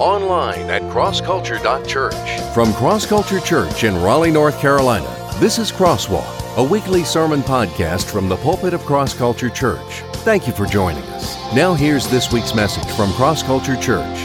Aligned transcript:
online 0.00 0.70
at 0.70 0.82
crossculture.church. 0.82 2.54
From 2.54 2.72
Cross 2.74 3.06
Culture 3.06 3.40
Church 3.40 3.84
in 3.84 4.00
Raleigh, 4.02 4.30
North 4.30 4.58
Carolina, 4.60 5.14
this 5.38 5.58
is 5.58 5.70
Crosswalk, 5.72 6.56
a 6.56 6.62
weekly 6.62 7.04
sermon 7.04 7.40
podcast 7.40 8.10
from 8.10 8.28
the 8.28 8.36
pulpit 8.36 8.74
of 8.74 8.80
Cross 8.82 9.14
Culture 9.14 9.50
Church. 9.50 10.02
Thank 10.24 10.46
you 10.46 10.52
for 10.52 10.66
joining 10.66 11.02
us. 11.04 11.36
Now, 11.54 11.74
here's 11.74 12.06
this 12.08 12.32
week's 12.32 12.54
message 12.54 12.90
from 12.94 13.12
Cross 13.12 13.44
Culture 13.44 13.76
Church. 13.76 14.18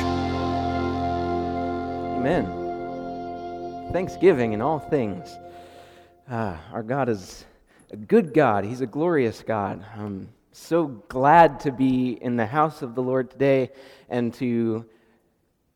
Amen. 2.18 2.46
Thanksgiving 3.94 4.54
in 4.54 4.62
all 4.62 4.80
things. 4.80 5.38
Uh, 6.30 6.58
our 6.72 6.84
God 6.84 7.10
is 7.10 7.46
a 7.92 7.96
good 7.96 8.34
God, 8.34 8.66
He's 8.66 8.82
a 8.82 8.88
glorious 8.88 9.44
God. 9.44 9.86
I'm 9.96 10.30
so 10.52 10.88
glad 10.88 11.60
to 11.62 11.72
be 11.72 12.14
in 12.14 12.38
the 12.38 12.46
house 12.46 12.82
of 12.82 12.96
the 12.96 13.02
Lord 13.04 13.30
today 13.30 13.72
and 14.10 14.34
to 14.36 14.86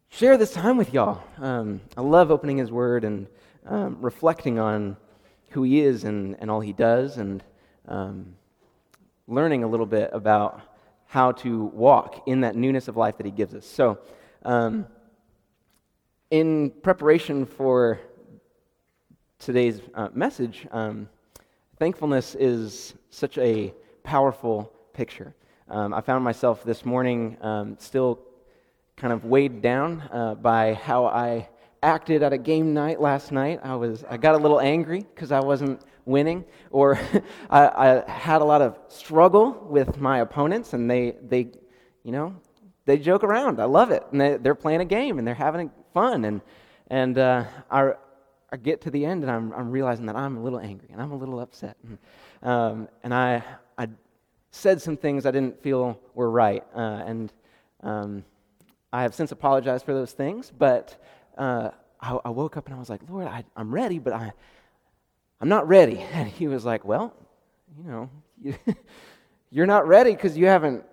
share 0.09 0.37
this 0.37 0.53
time 0.53 0.77
with 0.77 0.93
y'all. 0.93 1.21
Um, 1.37 1.81
I 1.95 2.01
love 2.01 2.31
opening 2.31 2.57
His 2.57 2.71
Word 2.71 3.03
and 3.03 3.27
um, 3.65 3.97
reflecting 4.01 4.59
on 4.59 4.97
who 5.49 5.63
He 5.63 5.81
is 5.81 6.03
and, 6.03 6.35
and 6.39 6.49
all 6.49 6.59
He 6.59 6.73
does, 6.73 7.17
and 7.17 7.43
um, 7.87 8.35
learning 9.27 9.63
a 9.63 9.67
little 9.67 9.85
bit 9.85 10.09
about 10.13 10.61
how 11.05 11.31
to 11.31 11.65
walk 11.65 12.23
in 12.25 12.41
that 12.41 12.55
newness 12.55 12.87
of 12.87 12.97
life 12.97 13.17
that 13.17 13.25
He 13.25 13.31
gives 13.31 13.53
us. 13.53 13.65
So, 13.65 13.99
um, 14.43 14.87
in 16.31 16.71
preparation 16.81 17.45
for 17.45 17.99
today's 19.39 19.81
uh, 19.93 20.09
message, 20.13 20.67
um, 20.71 21.07
thankfulness 21.77 22.35
is 22.35 22.95
such 23.09 23.37
a 23.37 23.73
powerful 24.03 24.73
picture. 24.93 25.33
Um, 25.69 25.93
I 25.93 26.01
found 26.01 26.23
myself 26.23 26.63
this 26.63 26.85
morning 26.85 27.37
still 27.79 28.26
kind 28.97 29.13
of 29.13 29.25
weighed 29.25 29.61
down 29.61 30.03
uh, 30.11 30.33
by 30.35 30.73
how 30.73 31.05
I 31.05 31.47
acted 31.83 32.23
at 32.23 32.33
a 32.33 32.37
game 32.37 32.73
night 32.73 32.99
last 32.99 33.31
night. 33.31 33.59
I 33.63 33.75
was 33.75 34.03
I 34.09 34.17
got 34.17 34.33
a 34.33 34.37
little 34.37 34.59
angry 34.59 35.01
because 35.01 35.31
I 35.31 35.39
wasn't 35.39 35.81
winning, 36.05 36.43
or 36.71 36.99
I, 37.49 38.03
I, 38.07 38.11
had 38.11 38.41
a 38.41 38.45
lot 38.45 38.61
of 38.61 38.79
struggle 38.87 39.51
with 39.69 39.99
my 39.99 40.19
opponents, 40.19 40.73
and 40.73 40.89
they 40.89 41.15
they 41.21 41.51
you 42.03 42.11
know 42.11 42.35
they 42.85 42.97
joke 42.97 43.23
around. 43.23 43.61
I 43.61 43.65
love 43.65 43.91
it, 43.91 44.03
and 44.11 44.19
they, 44.19 44.49
are 44.49 44.55
playing 44.55 44.81
a 44.81 44.85
game 44.85 45.19
and 45.19 45.27
they're 45.27 45.35
having 45.35 45.71
fun, 45.93 46.25
and 46.25 46.41
and 46.87 47.17
uh, 47.17 47.45
I. 47.71 47.93
I 48.49 48.55
get 48.55 48.79
to 48.83 48.89
the 48.89 49.03
end 49.03 49.23
and 49.23 49.29
I'm, 49.29 49.51
I'm 49.51 49.69
realizing 49.69 50.05
that 50.05 50.15
I'm 50.15 50.37
a 50.37 50.41
little 50.41 50.61
angry 50.61 50.87
and 50.93 51.01
I'm 51.01 51.11
a 51.11 51.17
little 51.17 51.41
upset. 51.41 51.75
And, 51.83 51.97
um, 52.41 52.87
and 53.03 53.13
I, 53.13 53.43
I 53.77 53.89
said 54.51 54.81
some 54.81 54.95
things 54.95 55.25
I 55.25 55.31
didn't 55.31 55.61
feel 55.61 55.99
were 56.13 56.31
right. 56.31 56.63
Uh, 56.73 57.03
and 57.05 57.33
um, 57.83 58.23
I 58.91 59.01
have 59.03 59.13
since 59.13 59.31
apologized 59.31 59.85
for 59.85 59.93
those 59.93 60.11
things, 60.11 60.51
but 60.57 61.01
uh, 61.37 61.71
I, 61.99 62.17
I, 62.25 62.29
woke 62.29 62.57
up 62.57 62.67
and 62.67 62.75
I 62.75 62.79
was 62.79 62.89
like, 62.89 63.01
Lord, 63.09 63.27
I, 63.27 63.43
am 63.55 63.73
ready, 63.73 63.99
but 63.99 64.13
I, 64.13 64.31
I'm 65.41 65.49
not 65.49 65.67
ready. 65.67 65.97
And 66.13 66.27
he 66.27 66.47
was 66.47 66.65
like, 66.65 66.85
Well, 66.85 67.13
you 67.77 67.91
know, 67.91 68.09
you, 68.41 68.55
you're 69.51 69.65
not 69.65 69.87
ready 69.87 70.11
because 70.11 70.37
you 70.37 70.47
haven't 70.47 70.83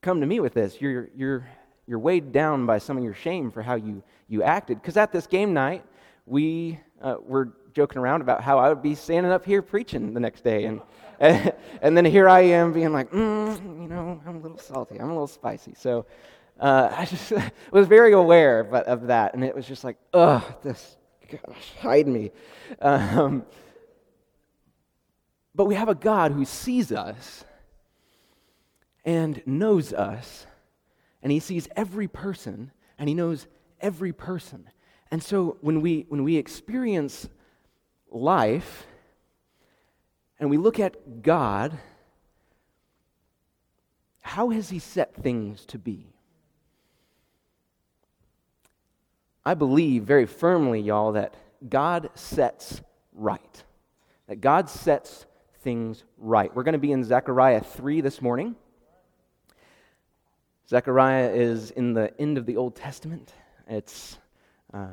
come 0.00 0.20
to 0.20 0.26
me 0.26 0.40
with 0.40 0.54
this. 0.54 0.80
You're, 0.80 1.08
you're, 1.14 1.46
you're 1.86 1.98
weighed 1.98 2.32
down 2.32 2.66
by 2.66 2.78
some 2.78 2.96
of 2.96 3.04
your 3.04 3.14
shame 3.14 3.50
for 3.50 3.62
how 3.62 3.74
you, 3.74 4.02
you 4.28 4.42
acted. 4.42 4.80
Because 4.80 4.96
at 4.96 5.12
this 5.12 5.26
game 5.26 5.52
night, 5.52 5.84
we 6.26 6.78
uh, 7.02 7.16
were 7.24 7.52
joking 7.72 7.98
around 7.98 8.20
about 8.20 8.42
how 8.42 8.58
I 8.58 8.68
would 8.68 8.82
be 8.82 8.94
standing 8.94 9.32
up 9.32 9.44
here 9.44 9.62
preaching 9.62 10.14
the 10.14 10.20
next 10.20 10.44
day. 10.44 10.64
And, 10.64 10.80
and, 11.20 11.52
and 11.82 11.96
then 11.96 12.04
here 12.04 12.28
I 12.28 12.40
am 12.40 12.72
being 12.72 12.92
like, 12.92 13.10
mm, 13.10 13.82
you 13.82 13.88
know, 13.88 14.20
I'm 14.26 14.36
a 14.36 14.40
little 14.40 14.58
salty, 14.58 14.98
I'm 14.98 15.06
a 15.06 15.12
little 15.12 15.26
spicy. 15.26 15.74
So 15.76 16.06
uh, 16.58 16.92
I 16.96 17.04
just 17.04 17.32
was 17.70 17.86
very 17.86 18.12
aware 18.12 18.64
but, 18.64 18.86
of 18.86 19.08
that. 19.08 19.34
And 19.34 19.44
it 19.44 19.54
was 19.54 19.66
just 19.66 19.84
like, 19.84 19.96
ugh, 20.12 20.42
this, 20.62 20.96
gosh, 21.30 21.72
hide 21.80 22.08
me. 22.08 22.30
Um, 22.80 23.44
but 25.54 25.64
we 25.64 25.74
have 25.74 25.88
a 25.88 25.94
God 25.94 26.32
who 26.32 26.44
sees 26.44 26.92
us 26.92 27.44
and 29.04 29.42
knows 29.46 29.92
us, 29.92 30.46
and 31.22 31.32
he 31.32 31.40
sees 31.40 31.68
every 31.74 32.06
person, 32.06 32.70
and 32.98 33.08
he 33.08 33.14
knows 33.14 33.46
every 33.80 34.12
person. 34.12 34.68
And 35.10 35.22
so 35.22 35.56
when 35.60 35.80
we, 35.80 36.04
when 36.08 36.22
we 36.24 36.36
experience 36.36 37.28
life 38.10 38.86
and 40.38 40.50
we 40.50 40.56
look 40.56 40.78
at 40.78 41.22
God, 41.22 41.78
how 44.20 44.50
has 44.50 44.68
He 44.68 44.78
set 44.78 45.14
things 45.14 45.64
to 45.66 45.78
be? 45.78 46.06
I 49.48 49.54
believe 49.54 50.02
very 50.02 50.26
firmly, 50.26 50.78
y'all, 50.78 51.12
that 51.12 51.32
God 51.66 52.10
sets 52.14 52.82
right. 53.14 53.64
That 54.26 54.42
God 54.42 54.68
sets 54.68 55.24
things 55.62 56.04
right. 56.18 56.54
We're 56.54 56.64
going 56.64 56.74
to 56.74 56.78
be 56.78 56.92
in 56.92 57.02
Zechariah 57.02 57.62
3 57.62 58.02
this 58.02 58.20
morning. 58.20 58.56
Zechariah 60.68 61.30
is 61.30 61.70
in 61.70 61.94
the 61.94 62.12
end 62.20 62.36
of 62.36 62.44
the 62.44 62.58
Old 62.58 62.76
Testament. 62.76 63.32
It's 63.66 64.18
uh, 64.74 64.88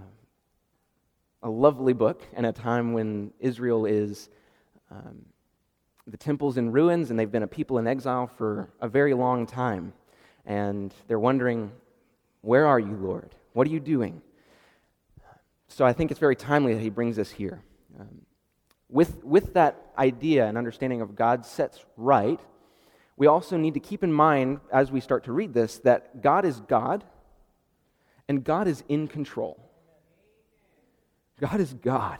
a 1.43 1.49
lovely 1.49 1.91
book 1.91 2.25
and 2.33 2.45
a 2.45 2.53
time 2.53 2.93
when 2.93 3.33
Israel 3.41 3.85
is, 3.85 4.29
um, 4.89 5.25
the 6.07 6.15
temple's 6.15 6.55
in 6.55 6.71
ruins 6.71 7.09
and 7.09 7.19
they've 7.19 7.29
been 7.29 7.43
a 7.43 7.47
people 7.47 7.77
in 7.77 7.87
exile 7.87 8.27
for 8.27 8.69
a 8.79 8.87
very 8.87 9.13
long 9.13 9.47
time. 9.47 9.91
And 10.45 10.93
they're 11.09 11.19
wondering, 11.19 11.73
Where 12.39 12.65
are 12.65 12.79
you, 12.79 12.95
Lord? 12.95 13.35
What 13.51 13.67
are 13.67 13.71
you 13.71 13.81
doing? 13.81 14.21
So 15.67 15.85
I 15.85 15.93
think 15.93 16.11
it's 16.11 16.19
very 16.19 16.35
timely 16.35 16.73
that 16.73 16.81
he 16.81 16.89
brings 16.89 17.19
us 17.19 17.31
here. 17.31 17.61
Um, 17.99 18.21
with, 18.89 19.23
with 19.23 19.53
that 19.53 19.91
idea 19.97 20.45
and 20.45 20.57
understanding 20.57 21.01
of 21.01 21.15
God 21.15 21.45
sets 21.45 21.83
right, 21.97 22.39
we 23.17 23.27
also 23.27 23.57
need 23.57 23.73
to 23.73 23.79
keep 23.79 24.03
in 24.03 24.11
mind 24.11 24.59
as 24.71 24.91
we 24.91 24.99
start 24.99 25.23
to 25.25 25.31
read 25.31 25.53
this 25.53 25.79
that 25.79 26.21
God 26.21 26.45
is 26.45 26.59
God 26.61 27.03
and 28.27 28.43
God 28.43 28.67
is 28.67 28.83
in 28.87 29.07
control. 29.07 29.59
God 31.39 31.59
is 31.59 31.73
God, 31.73 32.19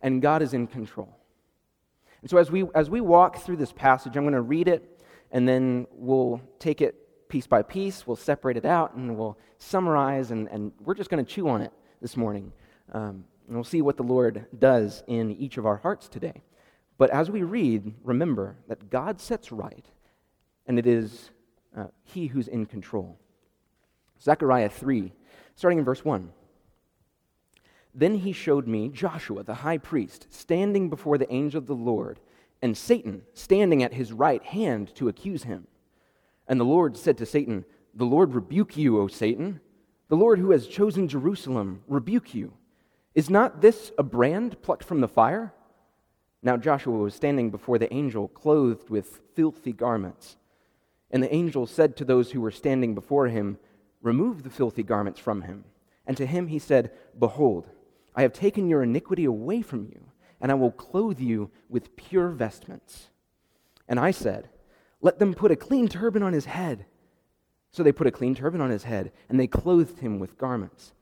and 0.00 0.22
God 0.22 0.42
is 0.42 0.54
in 0.54 0.66
control. 0.66 1.14
And 2.22 2.30
so 2.30 2.38
as 2.38 2.50
we, 2.50 2.64
as 2.74 2.88
we 2.88 3.00
walk 3.00 3.38
through 3.38 3.58
this 3.58 3.72
passage, 3.72 4.16
I'm 4.16 4.24
going 4.24 4.34
to 4.34 4.40
read 4.40 4.66
it, 4.66 5.00
and 5.30 5.46
then 5.46 5.86
we'll 5.92 6.40
take 6.58 6.80
it 6.80 7.28
piece 7.28 7.46
by 7.46 7.62
piece, 7.62 8.06
we'll 8.06 8.16
separate 8.16 8.56
it 8.56 8.64
out, 8.64 8.94
and 8.94 9.16
we'll 9.16 9.38
summarize, 9.58 10.30
and, 10.30 10.48
and 10.48 10.72
we're 10.80 10.94
just 10.94 11.10
going 11.10 11.24
to 11.24 11.30
chew 11.30 11.48
on 11.48 11.60
it 11.60 11.72
this 12.00 12.16
morning. 12.16 12.52
Um, 12.92 13.24
and 13.46 13.54
we'll 13.56 13.64
see 13.64 13.82
what 13.82 13.96
the 13.96 14.02
Lord 14.02 14.46
does 14.58 15.02
in 15.06 15.32
each 15.32 15.56
of 15.56 15.66
our 15.66 15.76
hearts 15.76 16.08
today. 16.08 16.42
But 16.98 17.10
as 17.10 17.30
we 17.30 17.42
read, 17.42 17.94
remember 18.02 18.56
that 18.68 18.90
God 18.90 19.20
sets 19.20 19.52
right, 19.52 19.86
and 20.66 20.78
it 20.78 20.86
is 20.86 21.30
uh, 21.76 21.86
He 22.04 22.26
who's 22.26 22.48
in 22.48 22.66
control. 22.66 23.18
Zechariah 24.20 24.70
3, 24.70 25.12
starting 25.54 25.78
in 25.78 25.84
verse 25.84 26.04
1. 26.04 26.30
Then 27.94 28.16
he 28.16 28.32
showed 28.32 28.66
me 28.66 28.90
Joshua, 28.90 29.42
the 29.42 29.54
high 29.54 29.78
priest, 29.78 30.26
standing 30.28 30.90
before 30.90 31.16
the 31.16 31.32
angel 31.32 31.58
of 31.58 31.66
the 31.66 31.74
Lord, 31.74 32.20
and 32.60 32.76
Satan 32.76 33.22
standing 33.32 33.82
at 33.82 33.94
his 33.94 34.12
right 34.12 34.42
hand 34.44 34.94
to 34.96 35.08
accuse 35.08 35.44
him. 35.44 35.66
And 36.46 36.60
the 36.60 36.64
Lord 36.64 36.96
said 36.96 37.16
to 37.18 37.26
Satan, 37.26 37.64
The 37.94 38.04
Lord 38.04 38.34
rebuke 38.34 38.76
you, 38.76 39.00
O 39.00 39.08
Satan. 39.08 39.60
The 40.08 40.16
Lord 40.16 40.38
who 40.38 40.50
has 40.50 40.66
chosen 40.66 41.08
Jerusalem 41.08 41.82
rebuke 41.88 42.34
you. 42.34 42.52
Is 43.16 43.30
not 43.30 43.62
this 43.62 43.92
a 43.96 44.02
brand 44.02 44.60
plucked 44.60 44.84
from 44.84 45.00
the 45.00 45.08
fire? 45.08 45.54
Now 46.42 46.58
Joshua 46.58 46.98
was 46.98 47.14
standing 47.14 47.50
before 47.50 47.78
the 47.78 47.92
angel, 47.92 48.28
clothed 48.28 48.90
with 48.90 49.22
filthy 49.34 49.72
garments. 49.72 50.36
And 51.10 51.22
the 51.22 51.34
angel 51.34 51.66
said 51.66 51.96
to 51.96 52.04
those 52.04 52.32
who 52.32 52.42
were 52.42 52.50
standing 52.50 52.94
before 52.94 53.28
him, 53.28 53.58
Remove 54.02 54.42
the 54.42 54.50
filthy 54.50 54.82
garments 54.82 55.18
from 55.18 55.42
him. 55.42 55.64
And 56.06 56.14
to 56.18 56.26
him 56.26 56.48
he 56.48 56.58
said, 56.58 56.92
Behold, 57.18 57.70
I 58.14 58.20
have 58.20 58.34
taken 58.34 58.68
your 58.68 58.82
iniquity 58.82 59.24
away 59.24 59.62
from 59.62 59.86
you, 59.86 60.12
and 60.38 60.52
I 60.52 60.54
will 60.56 60.70
clothe 60.70 61.18
you 61.18 61.50
with 61.70 61.96
pure 61.96 62.28
vestments. 62.28 63.08
And 63.88 63.98
I 63.98 64.10
said, 64.10 64.50
Let 65.00 65.18
them 65.18 65.32
put 65.32 65.50
a 65.50 65.56
clean 65.56 65.88
turban 65.88 66.22
on 66.22 66.34
his 66.34 66.44
head. 66.44 66.84
So 67.70 67.82
they 67.82 67.92
put 67.92 68.06
a 68.06 68.12
clean 68.12 68.34
turban 68.34 68.60
on 68.60 68.68
his 68.68 68.84
head, 68.84 69.10
and 69.30 69.40
they 69.40 69.46
clothed 69.46 70.00
him 70.00 70.18
with 70.18 70.36
garments. 70.36 70.92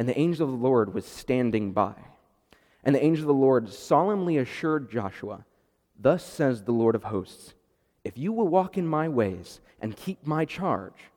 And 0.00 0.08
the 0.08 0.18
angel 0.18 0.46
of 0.46 0.50
the 0.58 0.66
Lord 0.66 0.94
was 0.94 1.04
standing 1.04 1.72
by. 1.72 1.92
And 2.82 2.94
the 2.94 3.04
angel 3.04 3.24
of 3.24 3.28
the 3.28 3.34
Lord 3.34 3.68
solemnly 3.68 4.38
assured 4.38 4.90
Joshua, 4.90 5.44
Thus 5.98 6.24
says 6.24 6.62
the 6.62 6.72
Lord 6.72 6.94
of 6.94 7.04
hosts, 7.04 7.52
If 8.02 8.16
you 8.16 8.32
will 8.32 8.48
walk 8.48 8.78
in 8.78 8.86
my 8.86 9.08
ways 9.08 9.60
and 9.78 9.94
keep 9.94 10.26
my 10.26 10.46
charge, 10.46 11.10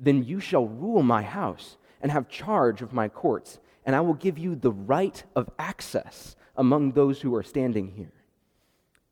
then 0.00 0.24
you 0.24 0.40
shall 0.40 0.66
rule 0.66 1.04
my 1.04 1.22
house 1.22 1.76
and 2.02 2.10
have 2.10 2.28
charge 2.28 2.82
of 2.82 2.92
my 2.92 3.08
courts 3.08 3.60
and 3.86 3.94
I 3.94 4.00
will 4.00 4.14
give 4.14 4.36
you 4.36 4.56
the 4.56 4.72
right 4.72 5.22
of 5.36 5.48
access 5.58 6.34
among 6.56 6.92
those 6.92 7.20
who 7.20 7.34
are 7.36 7.44
standing 7.44 7.92
here. 7.92 8.12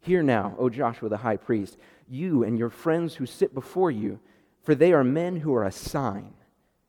Hear 0.00 0.22
now, 0.22 0.56
O 0.58 0.68
Joshua 0.68 1.08
the 1.08 1.18
high 1.18 1.36
priest, 1.36 1.78
you 2.08 2.42
and 2.42 2.58
your 2.58 2.68
friends 2.70 3.14
who 3.14 3.24
sit 3.24 3.54
before 3.54 3.92
you, 3.92 4.18
for 4.64 4.74
they 4.74 4.92
are 4.92 5.04
men 5.04 5.36
who 5.36 5.54
are 5.54 5.64
a 5.64 5.72
sign. 5.72 6.34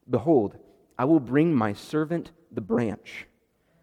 Behold, 0.09 0.57
I 0.97 1.05
will 1.05 1.19
bring 1.19 1.53
my 1.53 1.73
servant 1.73 2.31
the 2.51 2.61
branch. 2.61 3.27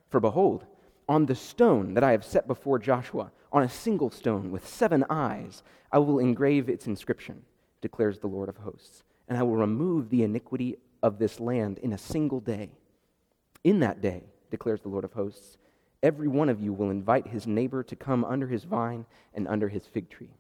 For 0.09 0.20
behold, 0.20 0.64
on 1.09 1.26
the 1.26 1.35
stone 1.35 1.94
that 1.94 2.05
I 2.05 2.12
have 2.12 2.25
set 2.25 2.47
before 2.47 2.79
Joshua, 2.79 3.31
on 3.53 3.62
a 3.62 3.69
single 3.69 4.11
stone 4.11 4.50
with 4.50 4.67
seven 4.67 5.05
eyes, 5.11 5.62
I 5.91 5.99
will 5.99 6.19
engrave 6.19 6.69
its 6.69 6.87
inscription, 6.87 7.43
declares 7.81 8.19
the 8.19 8.29
Lord 8.29 8.49
of 8.49 8.56
hosts, 8.56 9.03
and 9.29 9.37
I 9.37 9.43
will 9.43 9.56
remove 9.56 10.09
the 10.09 10.23
iniquity 10.23 10.76
of 11.03 11.19
this 11.19 11.38
land 11.38 11.79
in 11.79 11.93
a 11.93 11.99
single 11.99 12.41
day. 12.41 12.70
In 13.64 13.81
that 13.81 14.00
day, 14.00 14.25
declares 14.50 14.81
the 14.81 14.88
Lord 14.88 15.05
of 15.05 15.12
hosts, 15.12 15.59
every 16.03 16.29
one 16.29 16.49
of 16.49 16.61
you 16.61 16.73
will 16.73 16.91
invite 16.91 17.26
his 17.26 17.47
neighbor 17.47 17.82
to 17.82 17.97
come 17.97 18.25
under 18.25 18.47
his 18.47 18.64
vine 18.64 19.05
and 19.35 19.47
under 19.49 19.69
his 19.69 19.87
fig 19.87 20.09
tree. 20.09 20.35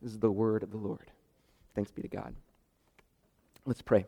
This 0.00 0.12
is 0.12 0.18
the 0.18 0.30
word 0.30 0.62
of 0.62 0.70
the 0.70 0.78
Lord. 0.78 1.10
Thanks 1.74 1.90
be 1.90 2.02
to 2.02 2.08
God. 2.08 2.34
Let's 3.66 3.82
pray. 3.82 4.06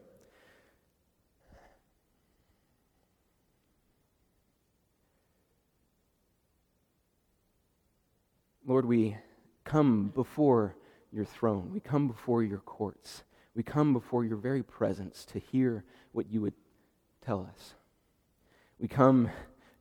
Lord, 8.64 8.86
we 8.86 9.16
come 9.64 10.08
before 10.14 10.76
your 11.12 11.24
throne. 11.24 11.70
We 11.72 11.80
come 11.80 12.08
before 12.08 12.42
your 12.42 12.58
courts. 12.58 13.24
We 13.54 13.62
come 13.62 13.92
before 13.92 14.24
your 14.24 14.36
very 14.36 14.62
presence 14.62 15.24
to 15.26 15.38
hear 15.38 15.84
what 16.12 16.30
you 16.30 16.40
would 16.40 16.54
tell 17.24 17.48
us. 17.52 17.74
We 18.78 18.88
come 18.88 19.30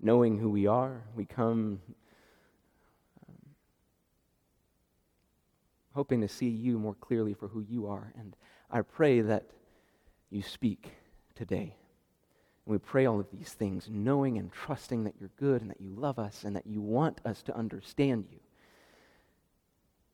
knowing 0.02 0.38
who 0.40 0.50
we 0.50 0.68
are. 0.68 1.04
We 1.16 1.26
come 1.26 1.80
um, 3.28 3.36
hoping 5.94 6.22
to 6.22 6.28
see 6.28 6.50
you 6.50 6.78
more 6.78 6.96
clearly 6.96 7.34
for 7.34 7.48
who 7.48 7.62
you 7.62 7.88
are. 7.88 8.12
And 8.18 8.36
I 8.70 8.82
pray 8.82 9.22
that 9.22 9.46
you 10.30 10.42
speak 10.42 10.92
today. 11.36 11.78
And 12.66 12.74
we 12.74 12.78
pray 12.78 13.06
all 13.06 13.20
of 13.20 13.32
these 13.32 13.54
things, 13.54 13.88
knowing 13.90 14.38
and 14.38 14.52
trusting 14.52 15.04
that 15.06 15.16
you're 15.20 15.32
good 15.38 15.62
and 15.62 15.70
that 15.72 15.82
you 15.82 15.94
love 15.96 16.20
us 16.20 16.44
and 16.44 16.56
that 16.56 16.68
you 16.68 16.82
want 16.82 17.22
us 17.26 17.42
to 17.44 17.56
understand 17.56 18.26
you. 18.30 18.41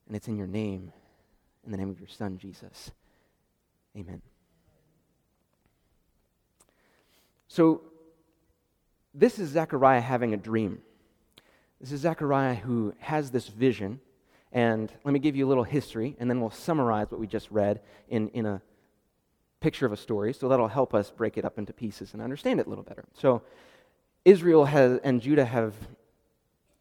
And 0.07 0.15
it's 0.15 0.27
in 0.27 0.37
your 0.37 0.47
name, 0.47 0.91
in 1.65 1.71
the 1.71 1.77
name 1.77 1.89
of 1.89 1.99
your 1.99 2.07
Son, 2.07 2.37
Jesus. 2.37 2.91
Amen. 3.97 4.21
So, 7.47 7.81
this 9.13 9.39
is 9.39 9.49
Zechariah 9.49 10.01
having 10.01 10.33
a 10.33 10.37
dream. 10.37 10.79
This 11.81 11.91
is 11.91 12.01
Zechariah 12.01 12.55
who 12.55 12.93
has 12.99 13.31
this 13.31 13.47
vision. 13.47 13.99
And 14.51 14.91
let 15.03 15.11
me 15.11 15.19
give 15.19 15.35
you 15.35 15.45
a 15.45 15.49
little 15.49 15.63
history, 15.63 16.15
and 16.19 16.29
then 16.29 16.39
we'll 16.39 16.51
summarize 16.51 17.11
what 17.11 17.19
we 17.19 17.27
just 17.27 17.51
read 17.51 17.81
in, 18.07 18.29
in 18.29 18.45
a 18.45 18.61
picture 19.59 19.85
of 19.85 19.91
a 19.91 19.97
story. 19.97 20.33
So 20.33 20.47
that'll 20.47 20.67
help 20.67 20.93
us 20.93 21.11
break 21.11 21.37
it 21.37 21.43
up 21.43 21.57
into 21.57 21.73
pieces 21.73 22.13
and 22.13 22.21
understand 22.21 22.59
it 22.59 22.67
a 22.67 22.69
little 22.69 22.83
better. 22.83 23.05
So, 23.13 23.41
Israel 24.23 24.65
has, 24.65 24.99
and 25.03 25.21
Judah 25.21 25.45
have 25.45 25.73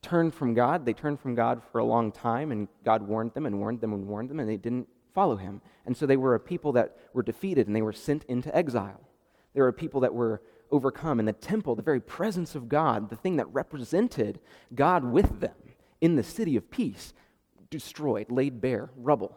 turned 0.06 0.32
from 0.32 0.54
God. 0.54 0.86
They 0.86 0.92
turned 0.92 1.18
from 1.18 1.34
God 1.34 1.62
for 1.72 1.80
a 1.80 1.84
long 1.84 2.12
time, 2.12 2.52
and 2.52 2.68
God 2.84 3.02
warned 3.02 3.34
them 3.34 3.44
and 3.44 3.58
warned 3.58 3.80
them 3.80 3.92
and 3.92 4.06
warned 4.06 4.30
them, 4.30 4.38
and 4.38 4.48
they 4.48 4.56
didn't 4.56 4.88
follow 5.12 5.34
him. 5.34 5.60
And 5.84 5.96
so 5.96 6.06
they 6.06 6.16
were 6.16 6.36
a 6.36 6.40
people 6.40 6.72
that 6.72 6.96
were 7.12 7.22
defeated 7.22 7.66
and 7.66 7.74
they 7.74 7.82
were 7.82 7.92
sent 7.92 8.22
into 8.24 8.54
exile. 8.54 9.00
They 9.54 9.60
were 9.62 9.68
a 9.68 9.72
people 9.72 10.00
that 10.00 10.14
were 10.14 10.42
overcome. 10.70 11.18
And 11.18 11.26
the 11.26 11.32
temple, 11.32 11.74
the 11.74 11.82
very 11.82 12.00
presence 12.00 12.54
of 12.54 12.68
God, 12.68 13.08
the 13.08 13.16
thing 13.16 13.36
that 13.36 13.52
represented 13.52 14.38
God 14.74 15.04
with 15.04 15.40
them 15.40 15.54
in 16.00 16.16
the 16.16 16.22
city 16.22 16.54
of 16.54 16.70
peace, 16.70 17.14
destroyed, 17.70 18.30
laid 18.30 18.60
bare, 18.60 18.90
rubble. 18.94 19.36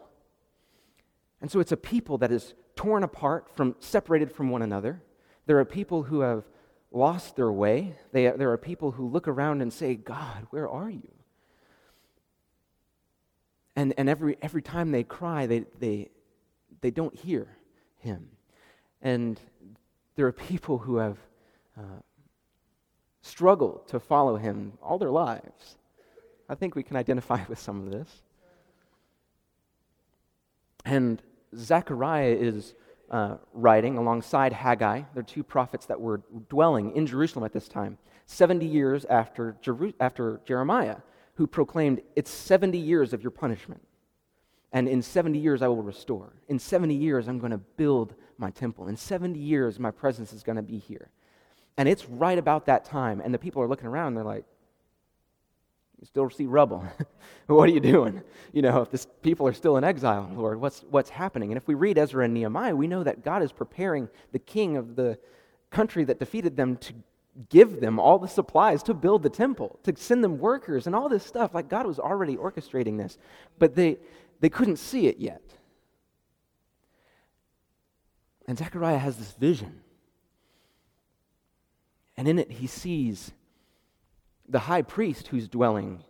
And 1.40 1.50
so 1.50 1.58
it's 1.58 1.72
a 1.72 1.76
people 1.78 2.18
that 2.18 2.30
is 2.30 2.54
torn 2.76 3.02
apart, 3.02 3.48
from, 3.50 3.74
separated 3.80 4.30
from 4.30 4.50
one 4.50 4.62
another. 4.62 5.02
There 5.46 5.58
are 5.58 5.64
people 5.64 6.04
who 6.04 6.20
have 6.20 6.44
lost 6.92 7.36
their 7.36 7.52
way. 7.52 7.94
They, 8.12 8.28
there 8.30 8.50
are 8.50 8.58
people 8.58 8.92
who 8.92 9.08
look 9.08 9.28
around 9.28 9.62
and 9.62 9.72
say, 9.72 9.94
God, 9.94 10.46
where 10.50 10.68
are 10.68 10.90
you? 10.90 11.12
And, 13.76 13.94
and 13.96 14.08
every, 14.08 14.36
every 14.42 14.62
time 14.62 14.90
they 14.90 15.04
cry, 15.04 15.46
they, 15.46 15.64
they, 15.78 16.10
they 16.80 16.90
don't 16.90 17.14
hear 17.14 17.48
him. 17.98 18.28
And 19.00 19.40
there 20.16 20.26
are 20.26 20.32
people 20.32 20.78
who 20.78 20.96
have 20.96 21.18
uh, 21.78 22.02
struggled 23.22 23.88
to 23.88 24.00
follow 24.00 24.36
him 24.36 24.72
all 24.82 24.98
their 24.98 25.10
lives. 25.10 25.76
I 26.48 26.54
think 26.56 26.74
we 26.74 26.82
can 26.82 26.96
identify 26.96 27.44
with 27.48 27.58
some 27.58 27.86
of 27.86 27.92
this. 27.92 28.08
And 30.84 31.22
Zechariah 31.56 32.36
is 32.38 32.74
uh, 33.10 33.36
writing 33.52 33.98
alongside 33.98 34.52
Haggai. 34.52 35.02
They're 35.14 35.22
two 35.22 35.42
prophets 35.42 35.86
that 35.86 36.00
were 36.00 36.22
dwelling 36.48 36.94
in 36.94 37.06
Jerusalem 37.06 37.44
at 37.44 37.52
this 37.52 37.68
time, 37.68 37.98
70 38.26 38.66
years 38.66 39.04
after, 39.06 39.56
Jeru- 39.60 39.94
after 40.00 40.40
Jeremiah, 40.44 40.96
who 41.34 41.46
proclaimed, 41.46 42.02
It's 42.14 42.30
70 42.30 42.78
years 42.78 43.12
of 43.12 43.22
your 43.22 43.30
punishment. 43.30 43.82
And 44.72 44.86
in 44.88 45.02
70 45.02 45.38
years, 45.38 45.62
I 45.62 45.68
will 45.68 45.82
restore. 45.82 46.32
In 46.48 46.58
70 46.58 46.94
years, 46.94 47.26
I'm 47.26 47.40
going 47.40 47.50
to 47.50 47.58
build 47.58 48.14
my 48.38 48.50
temple. 48.50 48.86
In 48.86 48.96
70 48.96 49.38
years, 49.38 49.80
my 49.80 49.90
presence 49.90 50.32
is 50.32 50.44
going 50.44 50.56
to 50.56 50.62
be 50.62 50.78
here. 50.78 51.10
And 51.76 51.88
it's 51.88 52.08
right 52.08 52.38
about 52.38 52.66
that 52.66 52.84
time. 52.84 53.20
And 53.20 53.34
the 53.34 53.38
people 53.38 53.62
are 53.62 53.68
looking 53.68 53.86
around 53.86 54.14
they're 54.14 54.24
like, 54.24 54.44
you 56.00 56.06
still 56.06 56.30
see 56.30 56.46
rubble. 56.46 56.84
what 57.46 57.68
are 57.68 57.72
you 57.72 57.80
doing? 57.80 58.22
You 58.52 58.62
know, 58.62 58.80
if 58.80 58.90
this 58.90 59.06
people 59.22 59.46
are 59.46 59.52
still 59.52 59.76
in 59.76 59.84
exile, 59.84 60.30
Lord, 60.34 60.60
what's, 60.60 60.80
what's 60.90 61.10
happening? 61.10 61.50
And 61.50 61.58
if 61.58 61.68
we 61.68 61.74
read 61.74 61.98
Ezra 61.98 62.24
and 62.24 62.32
Nehemiah, 62.32 62.74
we 62.74 62.86
know 62.86 63.04
that 63.04 63.22
God 63.22 63.42
is 63.42 63.52
preparing 63.52 64.08
the 64.32 64.38
king 64.38 64.78
of 64.78 64.96
the 64.96 65.18
country 65.70 66.04
that 66.04 66.18
defeated 66.18 66.56
them 66.56 66.76
to 66.78 66.94
give 67.50 67.80
them 67.80 68.00
all 68.00 68.18
the 68.18 68.28
supplies 68.28 68.82
to 68.84 68.94
build 68.94 69.22
the 69.22 69.30
temple, 69.30 69.78
to 69.82 69.94
send 69.96 70.24
them 70.24 70.38
workers 70.38 70.86
and 70.86 70.96
all 70.96 71.08
this 71.08 71.24
stuff. 71.24 71.54
Like 71.54 71.68
God 71.68 71.86
was 71.86 71.98
already 71.98 72.36
orchestrating 72.36 72.96
this, 72.96 73.18
but 73.58 73.74
they, 73.74 73.98
they 74.40 74.48
couldn't 74.48 74.76
see 74.76 75.06
it 75.06 75.18
yet. 75.18 75.42
And 78.48 78.58
Zechariah 78.58 78.98
has 78.98 79.16
this 79.16 79.32
vision. 79.32 79.80
And 82.16 82.26
in 82.26 82.38
it, 82.38 82.50
he 82.50 82.66
sees 82.66 83.32
the 84.50 84.58
high 84.58 84.82
priest 84.82 85.28
who's 85.28 85.48
dwelling 85.48 86.02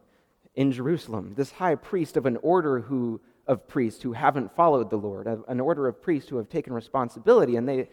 in 0.55 0.73
Jerusalem, 0.73 1.35
this 1.37 1.53
high 1.53 1.75
priest 1.75 2.17
of 2.17 2.27
an 2.27 2.39
order 2.43 2.81
who, 2.81 3.21
of 3.47 3.69
priests 3.69 4.03
who 4.03 4.13
haven't 4.13 4.55
followed 4.57 4.91
the 4.91 4.97
Lord, 4.97 5.27
an 5.27 5.61
order 5.61 5.87
of 5.87 6.03
priests 6.03 6.29
who 6.29 6.39
have 6.39 6.49
taken 6.49 6.73
responsibility, 6.73 7.57
and 7.57 7.69
they, 7.69 7.89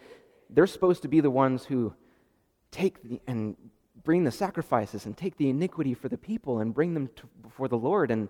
they're 0.50 0.66
supposed 0.66 1.02
to 1.02 1.08
be 1.08 1.20
the 1.20 1.30
ones 1.30 1.64
who 1.64 1.94
take 2.70 3.02
the, 3.02 3.20
and 3.26 3.56
bring 4.02 4.24
the 4.24 4.30
sacrifices 4.30 5.06
and 5.06 5.16
take 5.16 5.36
the 5.36 5.50
iniquity 5.50 5.94
for 5.94 6.08
the 6.08 6.18
people 6.18 6.60
and 6.60 6.74
bring 6.74 6.94
them 6.94 7.10
to, 7.16 7.28
before 7.42 7.68
the 7.68 7.76
Lord. 7.76 8.10
And 8.10 8.28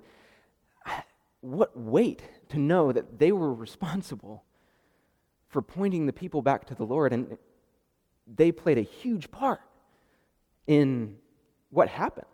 what 1.40 1.78
weight 1.78 2.22
to 2.48 2.58
know 2.58 2.92
that 2.92 3.18
they 3.18 3.32
were 3.32 3.54
responsible 3.54 4.44
for 5.48 5.62
pointing 5.62 6.06
the 6.06 6.12
people 6.12 6.42
back 6.42 6.66
to 6.66 6.74
the 6.74 6.84
Lord, 6.84 7.12
and 7.12 7.38
they 8.26 8.52
played 8.52 8.76
a 8.76 8.82
huge 8.82 9.30
part 9.30 9.60
in 10.66 11.16
what 11.70 11.88
happened. 11.88 12.26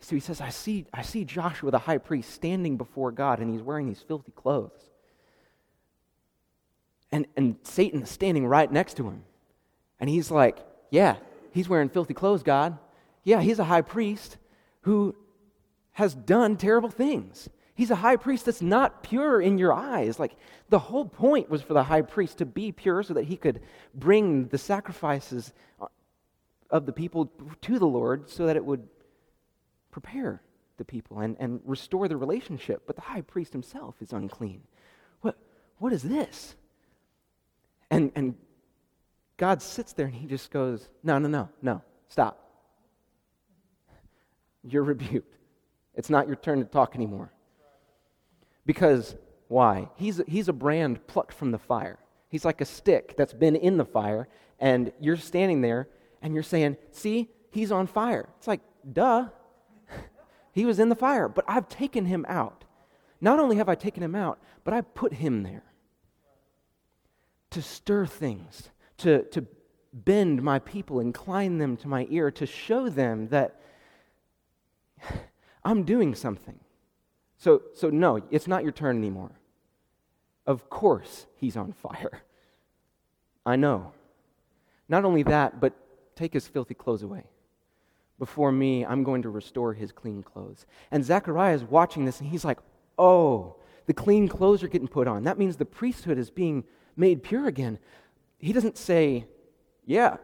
So 0.00 0.16
he 0.16 0.20
says, 0.20 0.40
I 0.40 0.48
see, 0.48 0.86
I 0.92 1.02
see 1.02 1.24
Joshua 1.24 1.70
the 1.70 1.78
high 1.78 1.98
priest 1.98 2.30
standing 2.30 2.76
before 2.76 3.12
God, 3.12 3.38
and 3.38 3.50
he's 3.50 3.62
wearing 3.62 3.86
these 3.86 4.00
filthy 4.00 4.32
clothes. 4.32 4.90
And, 7.12 7.26
and 7.36 7.56
Satan 7.62 8.02
is 8.02 8.10
standing 8.10 8.46
right 8.46 8.70
next 8.70 8.96
to 8.96 9.06
him. 9.06 9.22
And 10.00 10.10
he's 10.10 10.30
like, 10.30 10.58
Yeah, 10.90 11.16
he's 11.52 11.68
wearing 11.68 11.88
filthy 11.88 12.14
clothes, 12.14 12.42
God. 12.42 12.78
Yeah, 13.22 13.40
he's 13.40 13.60
a 13.60 13.64
high 13.64 13.82
priest 13.82 14.38
who 14.80 15.14
has 15.92 16.14
done 16.14 16.56
terrible 16.56 16.88
things. 16.88 17.48
He's 17.74 17.90
a 17.90 17.96
high 17.96 18.16
priest 18.16 18.46
that's 18.46 18.62
not 18.62 19.02
pure 19.02 19.40
in 19.40 19.58
your 19.58 19.72
eyes. 19.72 20.18
Like 20.18 20.36
the 20.68 20.78
whole 20.78 21.04
point 21.04 21.48
was 21.48 21.62
for 21.62 21.74
the 21.74 21.84
high 21.84 22.02
priest 22.02 22.38
to 22.38 22.46
be 22.46 22.72
pure 22.72 23.02
so 23.02 23.14
that 23.14 23.24
he 23.24 23.36
could 23.36 23.60
bring 23.94 24.48
the 24.48 24.58
sacrifices 24.58 25.52
of 26.72 26.86
the 26.86 26.92
people 26.92 27.30
to 27.60 27.78
the 27.78 27.86
Lord 27.86 28.28
so 28.28 28.46
that 28.46 28.56
it 28.56 28.64
would 28.64 28.88
prepare 29.90 30.42
the 30.78 30.84
people 30.84 31.20
and, 31.20 31.36
and 31.38 31.60
restore 31.64 32.08
the 32.08 32.16
relationship. 32.16 32.82
But 32.86 32.96
the 32.96 33.02
high 33.02 33.20
priest 33.20 33.52
himself 33.52 33.96
is 34.00 34.12
unclean. 34.12 34.62
What, 35.20 35.36
what 35.78 35.92
is 35.92 36.02
this? 36.02 36.56
And, 37.90 38.10
and 38.16 38.34
God 39.36 39.60
sits 39.60 39.92
there 39.92 40.06
and 40.06 40.14
he 40.14 40.26
just 40.26 40.50
goes, 40.50 40.88
No, 41.04 41.18
no, 41.18 41.28
no, 41.28 41.50
no, 41.60 41.82
stop. 42.08 42.38
You're 44.64 44.84
rebuked. 44.84 45.36
It's 45.94 46.08
not 46.08 46.26
your 46.26 46.36
turn 46.36 46.60
to 46.60 46.64
talk 46.64 46.94
anymore. 46.94 47.32
Because 48.64 49.14
why? 49.48 49.88
He's, 49.96 50.22
he's 50.26 50.48
a 50.48 50.52
brand 50.54 51.06
plucked 51.06 51.34
from 51.34 51.50
the 51.50 51.58
fire. 51.58 51.98
He's 52.30 52.46
like 52.46 52.62
a 52.62 52.64
stick 52.64 53.14
that's 53.18 53.34
been 53.34 53.56
in 53.56 53.76
the 53.76 53.84
fire, 53.84 54.26
and 54.58 54.90
you're 55.00 55.18
standing 55.18 55.60
there 55.60 55.88
and 56.22 56.32
you're 56.34 56.42
saying, 56.42 56.76
See, 56.92 57.28
he's 57.50 57.70
on 57.70 57.86
fire. 57.86 58.28
It's 58.38 58.48
like, 58.48 58.60
duh. 58.90 59.28
he 60.52 60.64
was 60.64 60.78
in 60.78 60.88
the 60.88 60.94
fire, 60.94 61.28
but 61.28 61.44
I've 61.46 61.68
taken 61.68 62.06
him 62.06 62.24
out. 62.28 62.64
Not 63.20 63.38
only 63.38 63.56
have 63.56 63.68
I 63.68 63.74
taken 63.74 64.02
him 64.02 64.14
out, 64.14 64.38
but 64.64 64.72
I 64.74 64.80
put 64.80 65.14
him 65.14 65.42
there 65.42 65.64
to 67.50 67.62
stir 67.62 68.06
things, 68.06 68.70
to, 68.96 69.22
to 69.24 69.46
bend 69.92 70.42
my 70.42 70.58
people, 70.58 71.00
incline 71.00 71.58
them 71.58 71.76
to 71.76 71.88
my 71.88 72.06
ear, 72.10 72.30
to 72.30 72.46
show 72.46 72.88
them 72.88 73.28
that 73.28 73.60
I'm 75.64 75.84
doing 75.84 76.14
something. 76.14 76.58
So, 77.36 77.62
so 77.74 77.90
no, 77.90 78.22
it's 78.30 78.48
not 78.48 78.62
your 78.62 78.72
turn 78.72 78.96
anymore. 78.96 79.32
Of 80.46 80.70
course, 80.70 81.26
he's 81.36 81.56
on 81.56 81.72
fire. 81.72 82.22
I 83.46 83.56
know. 83.56 83.92
Not 84.88 85.04
only 85.04 85.22
that, 85.24 85.60
but 85.60 85.74
take 86.22 86.32
his 86.32 86.46
filthy 86.46 86.74
clothes 86.74 87.02
away. 87.02 87.24
Before 88.20 88.52
me, 88.52 88.86
I'm 88.86 89.02
going 89.02 89.22
to 89.22 89.28
restore 89.28 89.74
his 89.74 89.90
clean 89.90 90.22
clothes. 90.22 90.66
And 90.92 91.04
Zechariah 91.04 91.54
is 91.56 91.64
watching 91.64 92.04
this 92.04 92.20
and 92.20 92.30
he's 92.30 92.44
like, 92.44 92.60
oh, 92.96 93.56
the 93.86 93.92
clean 93.92 94.28
clothes 94.28 94.62
are 94.62 94.68
getting 94.68 94.86
put 94.86 95.08
on. 95.08 95.24
That 95.24 95.36
means 95.36 95.56
the 95.56 95.64
priesthood 95.64 96.18
is 96.18 96.30
being 96.30 96.62
made 96.96 97.24
pure 97.24 97.48
again. 97.48 97.80
He 98.38 98.52
doesn't 98.52 98.78
say, 98.78 99.24
yeah, 99.84 100.18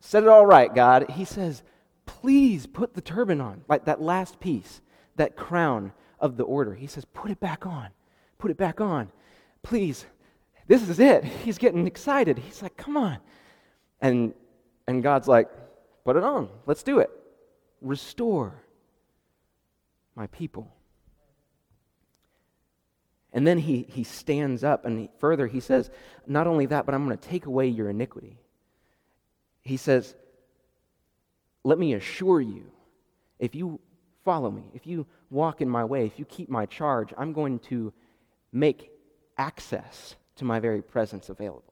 said 0.00 0.24
it 0.24 0.28
all 0.28 0.44
right, 0.44 0.74
God. 0.74 1.10
He 1.12 1.24
says, 1.24 1.62
please 2.04 2.66
put 2.66 2.92
the 2.92 3.00
turban 3.00 3.40
on, 3.40 3.64
like 3.66 3.86
that 3.86 4.02
last 4.02 4.40
piece, 4.40 4.82
that 5.16 5.36
crown 5.36 5.92
of 6.18 6.36
the 6.36 6.44
order. 6.44 6.74
He 6.74 6.86
says, 6.86 7.06
put 7.06 7.30
it 7.30 7.40
back 7.40 7.64
on. 7.64 7.88
Put 8.36 8.50
it 8.50 8.58
back 8.58 8.82
on. 8.82 9.10
Please. 9.62 10.04
This 10.66 10.86
is 10.86 11.00
it. 11.00 11.24
He's 11.24 11.56
getting 11.56 11.86
excited. 11.86 12.38
He's 12.38 12.60
like, 12.60 12.76
come 12.76 12.98
on. 12.98 13.18
And, 14.02 14.34
and 14.90 15.04
God's 15.04 15.28
like, 15.28 15.48
put 16.04 16.16
it 16.16 16.24
on. 16.24 16.48
Let's 16.66 16.82
do 16.82 16.98
it. 16.98 17.10
Restore 17.80 18.60
my 20.16 20.26
people. 20.26 20.74
And 23.32 23.46
then 23.46 23.58
he, 23.58 23.86
he 23.88 24.02
stands 24.02 24.64
up 24.64 24.84
and 24.84 24.98
he, 24.98 25.10
further 25.20 25.46
he 25.46 25.60
says, 25.60 25.90
Not 26.26 26.48
only 26.48 26.66
that, 26.66 26.86
but 26.86 26.94
I'm 26.94 27.06
going 27.06 27.16
to 27.16 27.28
take 27.28 27.46
away 27.46 27.68
your 27.68 27.88
iniquity. 27.88 28.36
He 29.62 29.76
says, 29.76 30.16
Let 31.62 31.78
me 31.78 31.94
assure 31.94 32.40
you, 32.40 32.72
if 33.38 33.54
you 33.54 33.78
follow 34.24 34.50
me, 34.50 34.64
if 34.74 34.88
you 34.88 35.06
walk 35.30 35.60
in 35.60 35.68
my 35.68 35.84
way, 35.84 36.04
if 36.04 36.18
you 36.18 36.24
keep 36.24 36.48
my 36.48 36.66
charge, 36.66 37.14
I'm 37.16 37.32
going 37.32 37.60
to 37.70 37.92
make 38.52 38.90
access 39.38 40.16
to 40.36 40.44
my 40.44 40.58
very 40.58 40.82
presence 40.82 41.28
available. 41.28 41.69